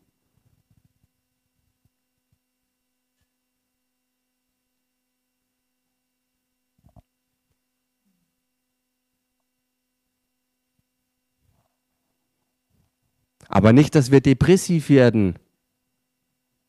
Aber 13.49 13.73
nicht, 13.73 13.95
dass 13.95 14.11
wir 14.11 14.21
depressiv 14.21 14.89
werden, 14.89 15.39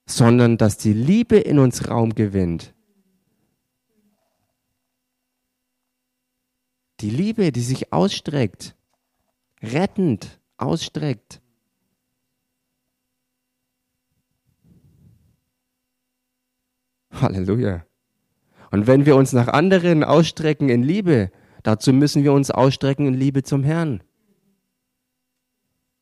sondern 0.06 0.56
dass 0.56 0.78
die 0.78 0.94
Liebe 0.94 1.36
in 1.36 1.58
uns 1.58 1.88
Raum 1.88 2.14
gewinnt. 2.14 2.74
Die 7.00 7.10
Liebe, 7.10 7.52
die 7.52 7.60
sich 7.60 7.92
ausstreckt, 7.92 8.74
rettend 9.62 10.40
ausstreckt. 10.56 11.42
Halleluja. 17.12 17.84
Und 18.70 18.86
wenn 18.86 19.04
wir 19.04 19.16
uns 19.16 19.32
nach 19.32 19.48
anderen 19.48 20.02
ausstrecken 20.02 20.70
in 20.70 20.82
Liebe, 20.82 21.30
dazu 21.62 21.92
müssen 21.92 22.24
wir 22.24 22.32
uns 22.32 22.50
ausstrecken 22.50 23.06
in 23.06 23.14
Liebe 23.14 23.42
zum 23.42 23.64
Herrn. 23.64 24.02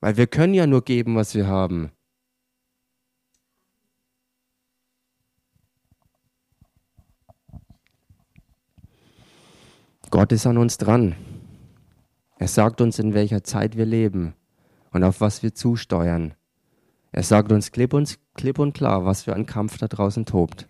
Weil 0.01 0.17
wir 0.17 0.27
können 0.27 0.55
ja 0.55 0.67
nur 0.67 0.83
geben, 0.83 1.17
was 1.17 1.35
wir 1.35 1.47
haben. 1.47 1.91
Gott 10.11 10.33
ist 10.33 10.47
an 10.47 10.57
uns 10.57 10.79
dran. 10.79 11.17
Er 12.39 12.49
sagt 12.49 12.81
uns, 12.81 12.99
in 12.99 13.15
welcher 13.15 13.45
Zeit 13.45 13.77
wir 13.77 13.85
leben 13.85 14.35
und 14.91 15.05
auf 15.05 15.21
was 15.21 15.43
wir 15.43 15.55
zusteuern. 15.55 16.35
Er 17.13 17.23
sagt 17.23 17.53
uns 17.53 17.73
klipp 17.73 17.93
und, 17.93 18.19
klipp 18.35 18.59
und 18.59 18.73
klar, 18.73 19.05
was 19.05 19.25
für 19.25 19.35
ein 19.35 19.47
Kampf 19.47 19.79
da 19.79 19.89
draußen 19.89 20.25
tobt. 20.25 20.69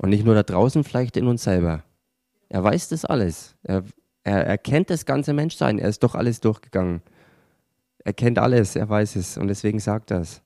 Und 0.00 0.10
nicht 0.10 0.24
nur 0.24 0.34
da 0.34 0.42
draußen, 0.42 0.84
vielleicht 0.84 1.16
in 1.16 1.26
uns 1.26 1.44
selber. 1.44 1.84
Er 2.48 2.64
weiß 2.64 2.88
das 2.88 3.04
alles. 3.04 3.56
Er, 3.62 3.84
er, 4.24 4.46
er 4.46 4.80
das 4.84 5.06
ganze 5.06 5.32
Menschsein. 5.32 5.78
Er 5.78 5.88
ist 5.88 6.02
doch 6.02 6.14
alles 6.14 6.40
durchgegangen. 6.40 7.02
Er 8.04 8.12
kennt 8.12 8.38
alles, 8.38 8.76
er 8.76 8.88
weiß 8.88 9.16
es 9.16 9.38
und 9.38 9.48
deswegen 9.48 9.80
sagt 9.80 10.10
er 10.10 10.20
es. 10.20 10.42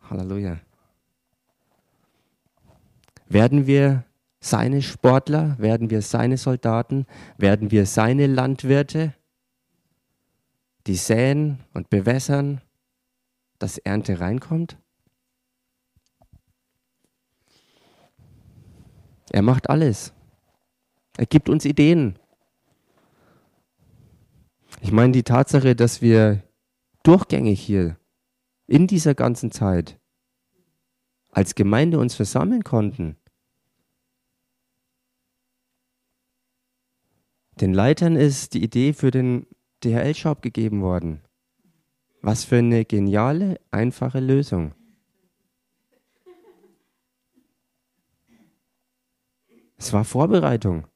Halleluja. 0.00 0.60
Werden 3.28 3.66
wir 3.66 4.04
seine 4.40 4.82
Sportler? 4.82 5.56
Werden 5.58 5.88
wir 5.90 6.02
seine 6.02 6.36
Soldaten? 6.36 7.06
Werden 7.38 7.70
wir 7.70 7.86
seine 7.86 8.26
Landwirte, 8.26 9.14
die 10.86 10.96
säen 10.96 11.60
und 11.72 11.88
bewässern, 11.88 12.60
dass 13.58 13.78
Ernte 13.78 14.18
reinkommt? 14.18 14.76
Er 19.30 19.42
macht 19.42 19.70
alles. 19.70 20.12
Er 21.16 21.26
gibt 21.26 21.48
uns 21.48 21.64
Ideen. 21.64 22.18
Ich 24.80 24.92
meine 24.92 25.12
die 25.12 25.22
Tatsache, 25.22 25.76
dass 25.76 26.02
wir 26.02 26.42
durchgängig 27.02 27.60
hier 27.60 27.96
in 28.66 28.86
dieser 28.86 29.14
ganzen 29.14 29.50
Zeit 29.50 29.98
als 31.30 31.54
Gemeinde 31.54 31.98
uns 31.98 32.14
versammeln 32.14 32.62
konnten. 32.62 33.16
Den 37.60 37.74
Leitern 37.74 38.16
ist 38.16 38.54
die 38.54 38.62
Idee 38.62 38.92
für 38.92 39.10
den 39.10 39.46
DHL-Shop 39.84 40.42
gegeben 40.42 40.82
worden. 40.82 41.22
Was 42.20 42.44
für 42.44 42.58
eine 42.58 42.84
geniale, 42.84 43.60
einfache 43.70 44.20
Lösung. 44.20 44.74
Es 49.76 49.92
war 49.92 50.04
Vorbereitung. 50.04 50.86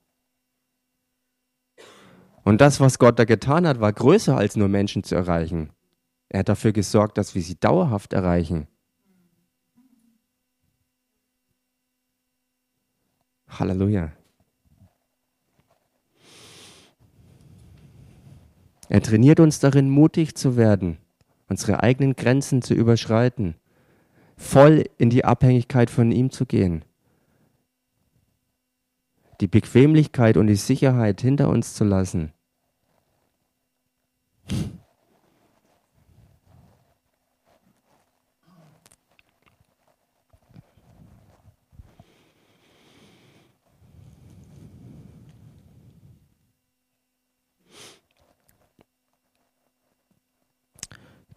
Und 2.46 2.60
das, 2.60 2.78
was 2.78 3.00
Gott 3.00 3.18
da 3.18 3.24
getan 3.24 3.66
hat, 3.66 3.80
war 3.80 3.92
größer 3.92 4.36
als 4.36 4.54
nur 4.54 4.68
Menschen 4.68 5.02
zu 5.02 5.16
erreichen. 5.16 5.70
Er 6.28 6.38
hat 6.38 6.48
dafür 6.48 6.70
gesorgt, 6.70 7.18
dass 7.18 7.34
wir 7.34 7.42
sie 7.42 7.58
dauerhaft 7.58 8.12
erreichen. 8.12 8.68
Halleluja. 13.48 14.12
Er 18.88 19.02
trainiert 19.02 19.40
uns 19.40 19.58
darin, 19.58 19.90
mutig 19.90 20.36
zu 20.36 20.56
werden, 20.56 20.98
unsere 21.48 21.82
eigenen 21.82 22.14
Grenzen 22.14 22.62
zu 22.62 22.74
überschreiten, 22.74 23.56
voll 24.36 24.84
in 24.98 25.10
die 25.10 25.24
Abhängigkeit 25.24 25.90
von 25.90 26.12
ihm 26.12 26.30
zu 26.30 26.46
gehen, 26.46 26.84
die 29.40 29.48
Bequemlichkeit 29.48 30.36
und 30.36 30.46
die 30.46 30.54
Sicherheit 30.54 31.20
hinter 31.20 31.48
uns 31.48 31.74
zu 31.74 31.82
lassen 31.82 32.32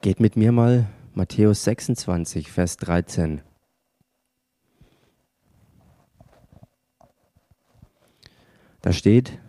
Geht 0.02 0.22
mit 0.22 0.38
mir 0.38 0.54
mal 0.54 0.88
Matthäus 1.14 1.66
26, 1.66 2.50
Vers 2.50 2.78
13. 2.78 3.42
Da 8.82 8.94
steht, 8.94 9.40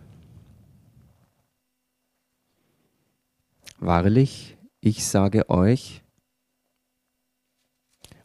Wahrlich, 3.83 4.59
ich 4.79 5.03
sage 5.07 5.49
euch, 5.49 6.03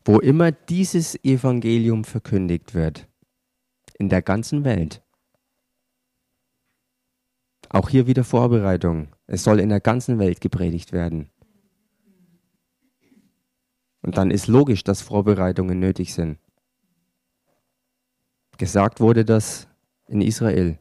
wo 0.04 0.18
immer 0.18 0.52
dieses 0.52 1.14
Evangelium 1.24 2.04
verkündigt 2.04 2.74
wird, 2.74 3.08
in 3.98 4.10
der 4.10 4.20
ganzen 4.20 4.64
Welt, 4.64 5.02
auch 7.70 7.88
hier 7.88 8.06
wieder 8.06 8.22
Vorbereitung, 8.22 9.08
es 9.26 9.44
soll 9.44 9.58
in 9.58 9.70
der 9.70 9.80
ganzen 9.80 10.18
Welt 10.18 10.42
gepredigt 10.42 10.92
werden. 10.92 11.30
Und 14.02 14.18
dann 14.18 14.30
ist 14.30 14.48
logisch, 14.48 14.84
dass 14.84 15.00
Vorbereitungen 15.00 15.80
nötig 15.80 16.12
sind. 16.12 16.38
Gesagt 18.58 19.00
wurde 19.00 19.24
das 19.24 19.68
in 20.06 20.20
Israel. 20.20 20.78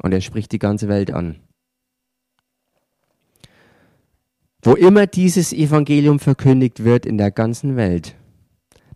Und 0.00 0.12
er 0.12 0.20
spricht 0.20 0.52
die 0.52 0.60
ganze 0.60 0.86
Welt 0.86 1.10
an. 1.10 1.47
Wo 4.62 4.74
immer 4.74 5.06
dieses 5.06 5.52
Evangelium 5.52 6.18
verkündigt 6.18 6.82
wird 6.82 7.06
in 7.06 7.16
der 7.16 7.30
ganzen 7.30 7.76
Welt, 7.76 8.16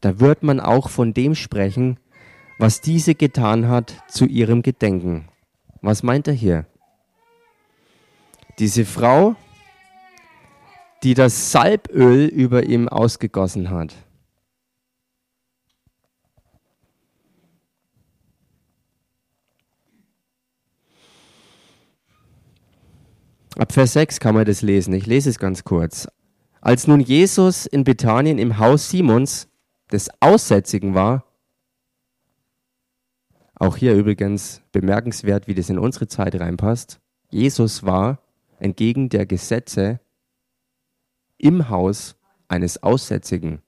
da 0.00 0.18
wird 0.18 0.42
man 0.42 0.58
auch 0.58 0.88
von 0.88 1.14
dem 1.14 1.36
sprechen, 1.36 1.98
was 2.58 2.80
diese 2.80 3.14
getan 3.14 3.68
hat 3.68 3.94
zu 4.08 4.26
ihrem 4.26 4.62
Gedenken. 4.62 5.28
Was 5.80 6.02
meint 6.02 6.26
er 6.26 6.34
hier? 6.34 6.66
Diese 8.58 8.84
Frau, 8.84 9.36
die 11.02 11.14
das 11.14 11.52
Salböl 11.52 12.26
über 12.26 12.64
ihm 12.64 12.88
ausgegossen 12.88 13.70
hat. 13.70 13.94
Ab 23.58 23.72
Vers 23.72 23.92
6 23.92 24.18
kann 24.18 24.34
man 24.34 24.46
das 24.46 24.62
lesen. 24.62 24.94
Ich 24.94 25.06
lese 25.06 25.28
es 25.28 25.38
ganz 25.38 25.64
kurz. 25.64 26.08
Als 26.62 26.86
nun 26.86 27.00
Jesus 27.00 27.66
in 27.66 27.84
Bethanien 27.84 28.38
im 28.38 28.58
Haus 28.58 28.88
Simons 28.88 29.48
des 29.90 30.08
Aussätzigen 30.20 30.94
war, 30.94 31.24
auch 33.54 33.76
hier 33.76 33.94
übrigens 33.94 34.62
bemerkenswert, 34.72 35.48
wie 35.48 35.54
das 35.54 35.68
in 35.68 35.78
unsere 35.78 36.08
Zeit 36.08 36.34
reinpasst. 36.40 37.00
Jesus 37.30 37.84
war 37.84 38.18
entgegen 38.58 39.08
der 39.08 39.26
Gesetze 39.26 40.00
im 41.36 41.68
Haus 41.68 42.16
eines 42.48 42.82
Aussätzigen. 42.82 43.60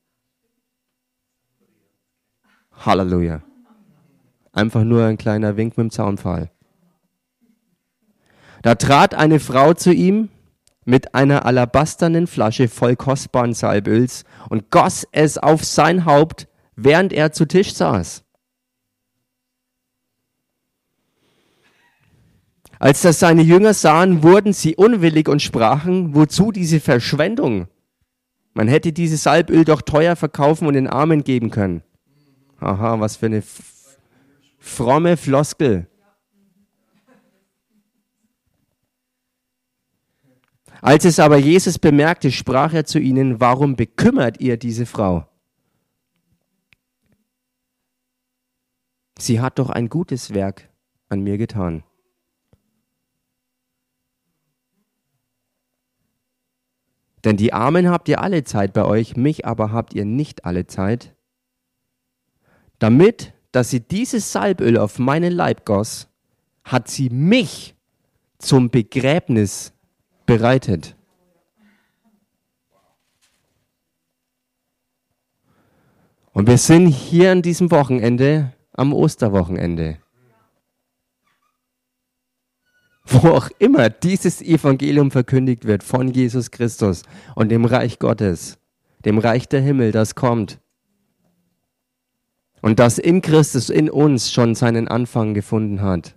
Halleluja. 2.72 3.43
Einfach 4.53 4.85
nur 4.85 5.05
ein 5.05 5.18
kleiner 5.18 5.57
Wink 5.57 5.76
mit 5.76 5.85
dem 5.85 5.91
Zaunpfahl. 5.91 6.51
Da 8.64 8.76
trat 8.76 9.14
eine 9.14 9.40
Frau 9.40 9.74
zu 9.74 9.92
ihm 9.92 10.30
mit 10.86 11.14
einer 11.14 11.44
alabasternen 11.44 12.26
Flasche 12.26 12.68
voll 12.68 12.96
kostbaren 12.96 13.52
Salböls 13.52 14.24
und 14.48 14.70
goss 14.70 15.06
es 15.12 15.36
auf 15.36 15.62
sein 15.66 16.06
Haupt, 16.06 16.48
während 16.74 17.12
er 17.12 17.30
zu 17.30 17.44
Tisch 17.44 17.74
saß. 17.74 18.24
Als 22.78 23.02
das 23.02 23.18
seine 23.18 23.42
Jünger 23.42 23.74
sahen, 23.74 24.22
wurden 24.22 24.54
sie 24.54 24.76
unwillig 24.76 25.28
und 25.28 25.42
sprachen, 25.42 26.14
wozu 26.14 26.50
diese 26.50 26.80
Verschwendung? 26.80 27.68
Man 28.54 28.68
hätte 28.68 28.94
dieses 28.94 29.24
Salböl 29.24 29.66
doch 29.66 29.82
teuer 29.82 30.16
verkaufen 30.16 30.66
und 30.66 30.72
den 30.72 30.88
Armen 30.88 31.22
geben 31.22 31.50
können. 31.50 31.82
Aha, 32.60 32.98
was 32.98 33.18
für 33.18 33.26
eine 33.26 33.42
fromme 34.58 35.18
Floskel. 35.18 35.86
Als 40.85 41.07
es 41.07 41.18
aber 41.18 41.39
Jesus 41.39 41.78
bemerkte, 41.78 42.30
sprach 42.30 42.74
er 42.74 42.85
zu 42.85 42.99
ihnen, 42.99 43.41
warum 43.41 43.74
bekümmert 43.74 44.43
ihr 44.43 44.59
diese 44.59 44.85
Frau? 44.85 45.26
Sie 49.18 49.41
hat 49.41 49.59
doch 49.59 49.70
ein 49.70 49.89
gutes 49.89 50.35
Werk 50.35 50.68
an 51.09 51.22
mir 51.22 51.39
getan. 51.39 51.85
Denn 57.24 57.39
die 57.39 57.55
Armen 57.55 57.89
habt 57.89 58.07
ihr 58.11 58.20
alle 58.20 58.45
Zeit 58.45 58.74
bei 58.74 58.85
euch, 58.85 59.16
mich 59.16 59.47
aber 59.47 59.72
habt 59.72 59.95
ihr 59.95 60.05
nicht 60.05 60.45
alle 60.45 60.66
Zeit. 60.66 61.16
Damit, 62.78 63.32
dass 63.53 63.70
sie 63.70 63.80
dieses 63.80 64.32
Salböl 64.32 64.76
auf 64.76 64.99
meinen 64.99 65.32
Leib 65.32 65.64
goss, 65.64 66.11
hat 66.62 66.89
sie 66.89 67.09
mich 67.09 67.74
zum 68.37 68.68
Begräbnis 68.68 69.74
bereitet. 70.27 70.97
Und 76.33 76.49
wir 76.49 76.59
sind 76.59 76.89
hier 76.89 77.31
an 77.31 77.43
diesem 77.43 77.70
Wochenende, 77.70 78.53
am 78.72 78.93
Osterwochenende. 78.93 79.99
Wo 83.07 83.29
auch 83.29 83.51
immer 83.59 83.89
dieses 83.89 84.43
Evangelium 84.43 85.11
verkündigt 85.11 85.64
wird 85.64 85.85
von 85.85 86.09
Jesus 86.09 86.51
Christus 86.51 87.03
und 87.37 87.51
dem 87.51 87.64
Reich 87.64 87.99
Gottes, 88.01 88.59
dem 89.05 89.18
Reich 89.18 89.49
der 89.49 89.61
Himmel, 89.61 89.93
das 89.93 90.16
kommt. 90.16 90.59
Und 92.62 92.81
das 92.81 92.99
in 92.99 93.20
Christus, 93.20 93.68
in 93.68 93.89
uns 93.89 94.33
schon 94.33 94.55
seinen 94.55 94.89
Anfang 94.89 95.35
gefunden 95.35 95.83
hat. 95.83 96.16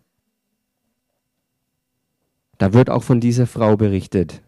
Da 2.58 2.74
wird 2.74 2.89
auch 2.89 3.03
von 3.03 3.20
dieser 3.20 3.47
Frau 3.47 3.78
berichtet. 3.78 4.41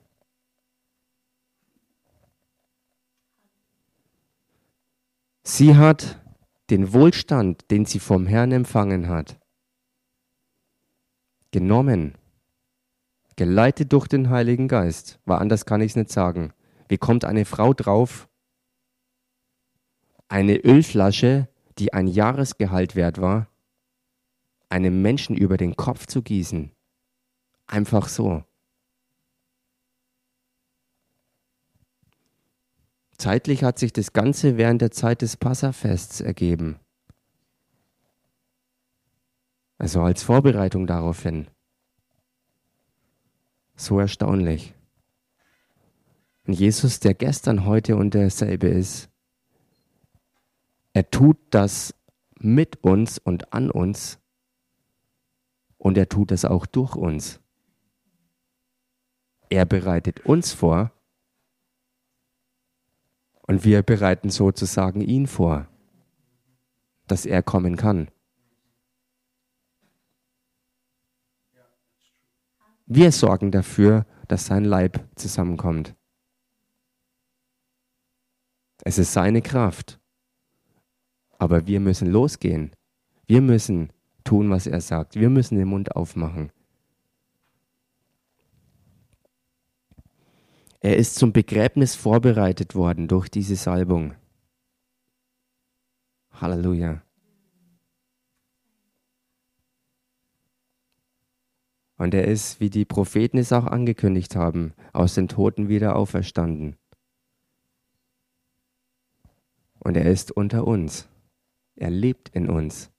Sie 5.44 5.76
hat 5.76 6.20
den 6.70 6.94
Wohlstand, 6.94 7.72
den 7.72 7.86
sie 7.86 8.00
vom 8.00 8.28
Herrn 8.28 8.52
empfangen 8.52 9.10
hat, 9.10 9.40
genommen, 11.52 12.16
geleitet 13.36 13.92
durch 13.94 14.08
den 14.08 14.30
Heiligen 14.30 14.68
Geist, 14.68 15.20
war 15.26 15.42
anders 15.42 15.66
kann 15.66 15.82
ich 15.82 15.94
es 15.94 15.96
nicht 15.96 16.12
sagen. 16.12 16.54
Wie 16.88 16.98
kommt 16.98 17.26
eine 17.26 17.46
Frau 17.46 17.74
drauf, 17.74 18.28
eine 20.28 20.58
Ölflasche, 20.58 21.48
die 21.80 21.94
ein 21.94 22.08
Jahresgehalt 22.08 22.96
wert 22.96 23.20
war, 23.20 23.48
einem 24.70 25.02
Menschen 25.02 25.36
über 25.36 25.58
den 25.58 25.76
Kopf 25.76 26.06
zu 26.06 26.22
gießen? 26.22 26.72
Einfach 27.70 28.10
so. 28.10 28.44
Zeitlich 33.20 33.64
hat 33.64 33.78
sich 33.78 33.94
das 33.94 34.12
Ganze 34.12 34.58
während 34.58 34.82
der 34.82 34.90
Zeit 34.90 35.22
des 35.22 35.38
Passafests 35.38 36.20
ergeben. 36.20 36.80
Also 39.78 40.02
als 40.02 40.24
Vorbereitung 40.24 40.88
daraufhin. 40.88 41.48
So 43.76 44.00
erstaunlich. 44.00 44.74
Und 46.48 46.54
Jesus, 46.54 47.00
der 47.00 47.14
gestern, 47.14 47.66
heute 47.66 47.98
und 47.98 48.16
derselbe 48.16 48.68
ist, 48.68 49.10
er 50.94 51.12
tut 51.12 51.38
das 51.52 51.94
mit 52.40 52.84
uns 52.84 53.20
und 53.20 53.54
an 53.54 53.70
uns 53.70 54.18
und 55.78 56.00
er 56.00 56.10
tut 56.10 56.32
das 56.32 56.46
auch 56.46 56.66
durch 56.66 56.96
uns. 56.96 57.40
Er 59.50 59.66
bereitet 59.66 60.26
uns 60.26 60.54
vor 60.54 60.92
und 63.48 63.66
wir 63.66 63.82
bereiten 63.82 64.30
sozusagen 64.30 65.02
ihn 65.02 65.26
vor, 65.26 65.68
dass 67.08 67.26
er 67.26 67.42
kommen 67.42 67.76
kann. 67.76 68.12
Wir 72.86 73.12
sorgen 73.12 73.52
dafür, 73.52 74.06
dass 74.28 74.46
sein 74.46 74.66
Leib 74.66 75.04
zusammenkommt. 75.16 75.96
Es 78.84 78.98
ist 78.98 79.14
seine 79.14 79.42
Kraft. 79.42 80.00
Aber 81.38 81.68
wir 81.68 81.80
müssen 81.80 82.10
losgehen. 82.12 82.72
Wir 83.26 83.42
müssen 83.42 83.94
tun, 84.24 84.50
was 84.50 84.68
er 84.68 84.82
sagt. 84.82 85.16
Wir 85.16 85.30
müssen 85.30 85.58
den 85.58 85.68
Mund 85.68 85.96
aufmachen. 85.96 86.52
Er 90.82 90.96
ist 90.96 91.16
zum 91.16 91.34
Begräbnis 91.34 91.96
vorbereitet 91.96 92.74
worden 92.74 93.10
durch 93.10 93.28
diese 93.30 93.58
Salbung. 93.58 94.16
Halleluja. 96.32 97.02
Und 101.98 102.14
er 102.14 102.26
ist, 102.30 102.62
wie 102.62 102.70
die 102.70 102.86
Propheten 102.86 103.38
es 103.38 103.52
auch 103.52 103.66
angekündigt 103.66 104.38
haben, 104.38 104.74
aus 104.94 105.16
den 105.16 105.28
Toten 105.28 105.68
wieder 105.68 105.98
auferstanden. 105.98 106.78
Und 109.80 109.98
er 109.98 110.10
ist 110.10 110.32
unter 110.32 110.66
uns. 110.66 111.10
Er 111.76 111.90
lebt 111.90 112.30
in 112.30 112.50
uns. 112.50 112.90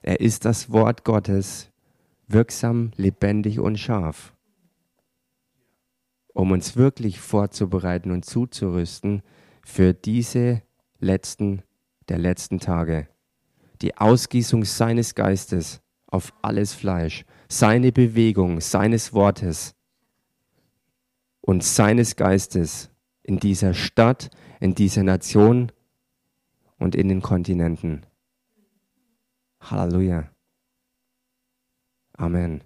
Er 0.00 0.18
ist 0.18 0.44
das 0.44 0.72
Wort 0.72 1.04
Gottes, 1.04 1.70
wirksam, 2.26 2.90
lebendig 2.96 3.60
und 3.60 3.78
scharf 3.78 4.33
um 6.34 6.50
uns 6.50 6.76
wirklich 6.76 7.20
vorzubereiten 7.20 8.10
und 8.10 8.26
zuzurüsten 8.26 9.22
für 9.64 9.94
diese 9.94 10.60
letzten 10.98 11.62
der 12.08 12.18
letzten 12.18 12.60
Tage. 12.60 13.08
Die 13.80 13.96
Ausgießung 13.96 14.64
seines 14.64 15.14
Geistes 15.14 15.80
auf 16.06 16.32
alles 16.42 16.74
Fleisch, 16.74 17.24
seine 17.48 17.92
Bewegung, 17.92 18.60
seines 18.60 19.12
Wortes 19.12 19.74
und 21.40 21.64
seines 21.64 22.16
Geistes 22.16 22.90
in 23.22 23.38
dieser 23.38 23.74
Stadt, 23.74 24.30
in 24.60 24.74
dieser 24.74 25.02
Nation 25.02 25.72
und 26.78 26.94
in 26.94 27.08
den 27.08 27.22
Kontinenten. 27.22 28.06
Halleluja. 29.60 30.30
Amen. 32.16 32.62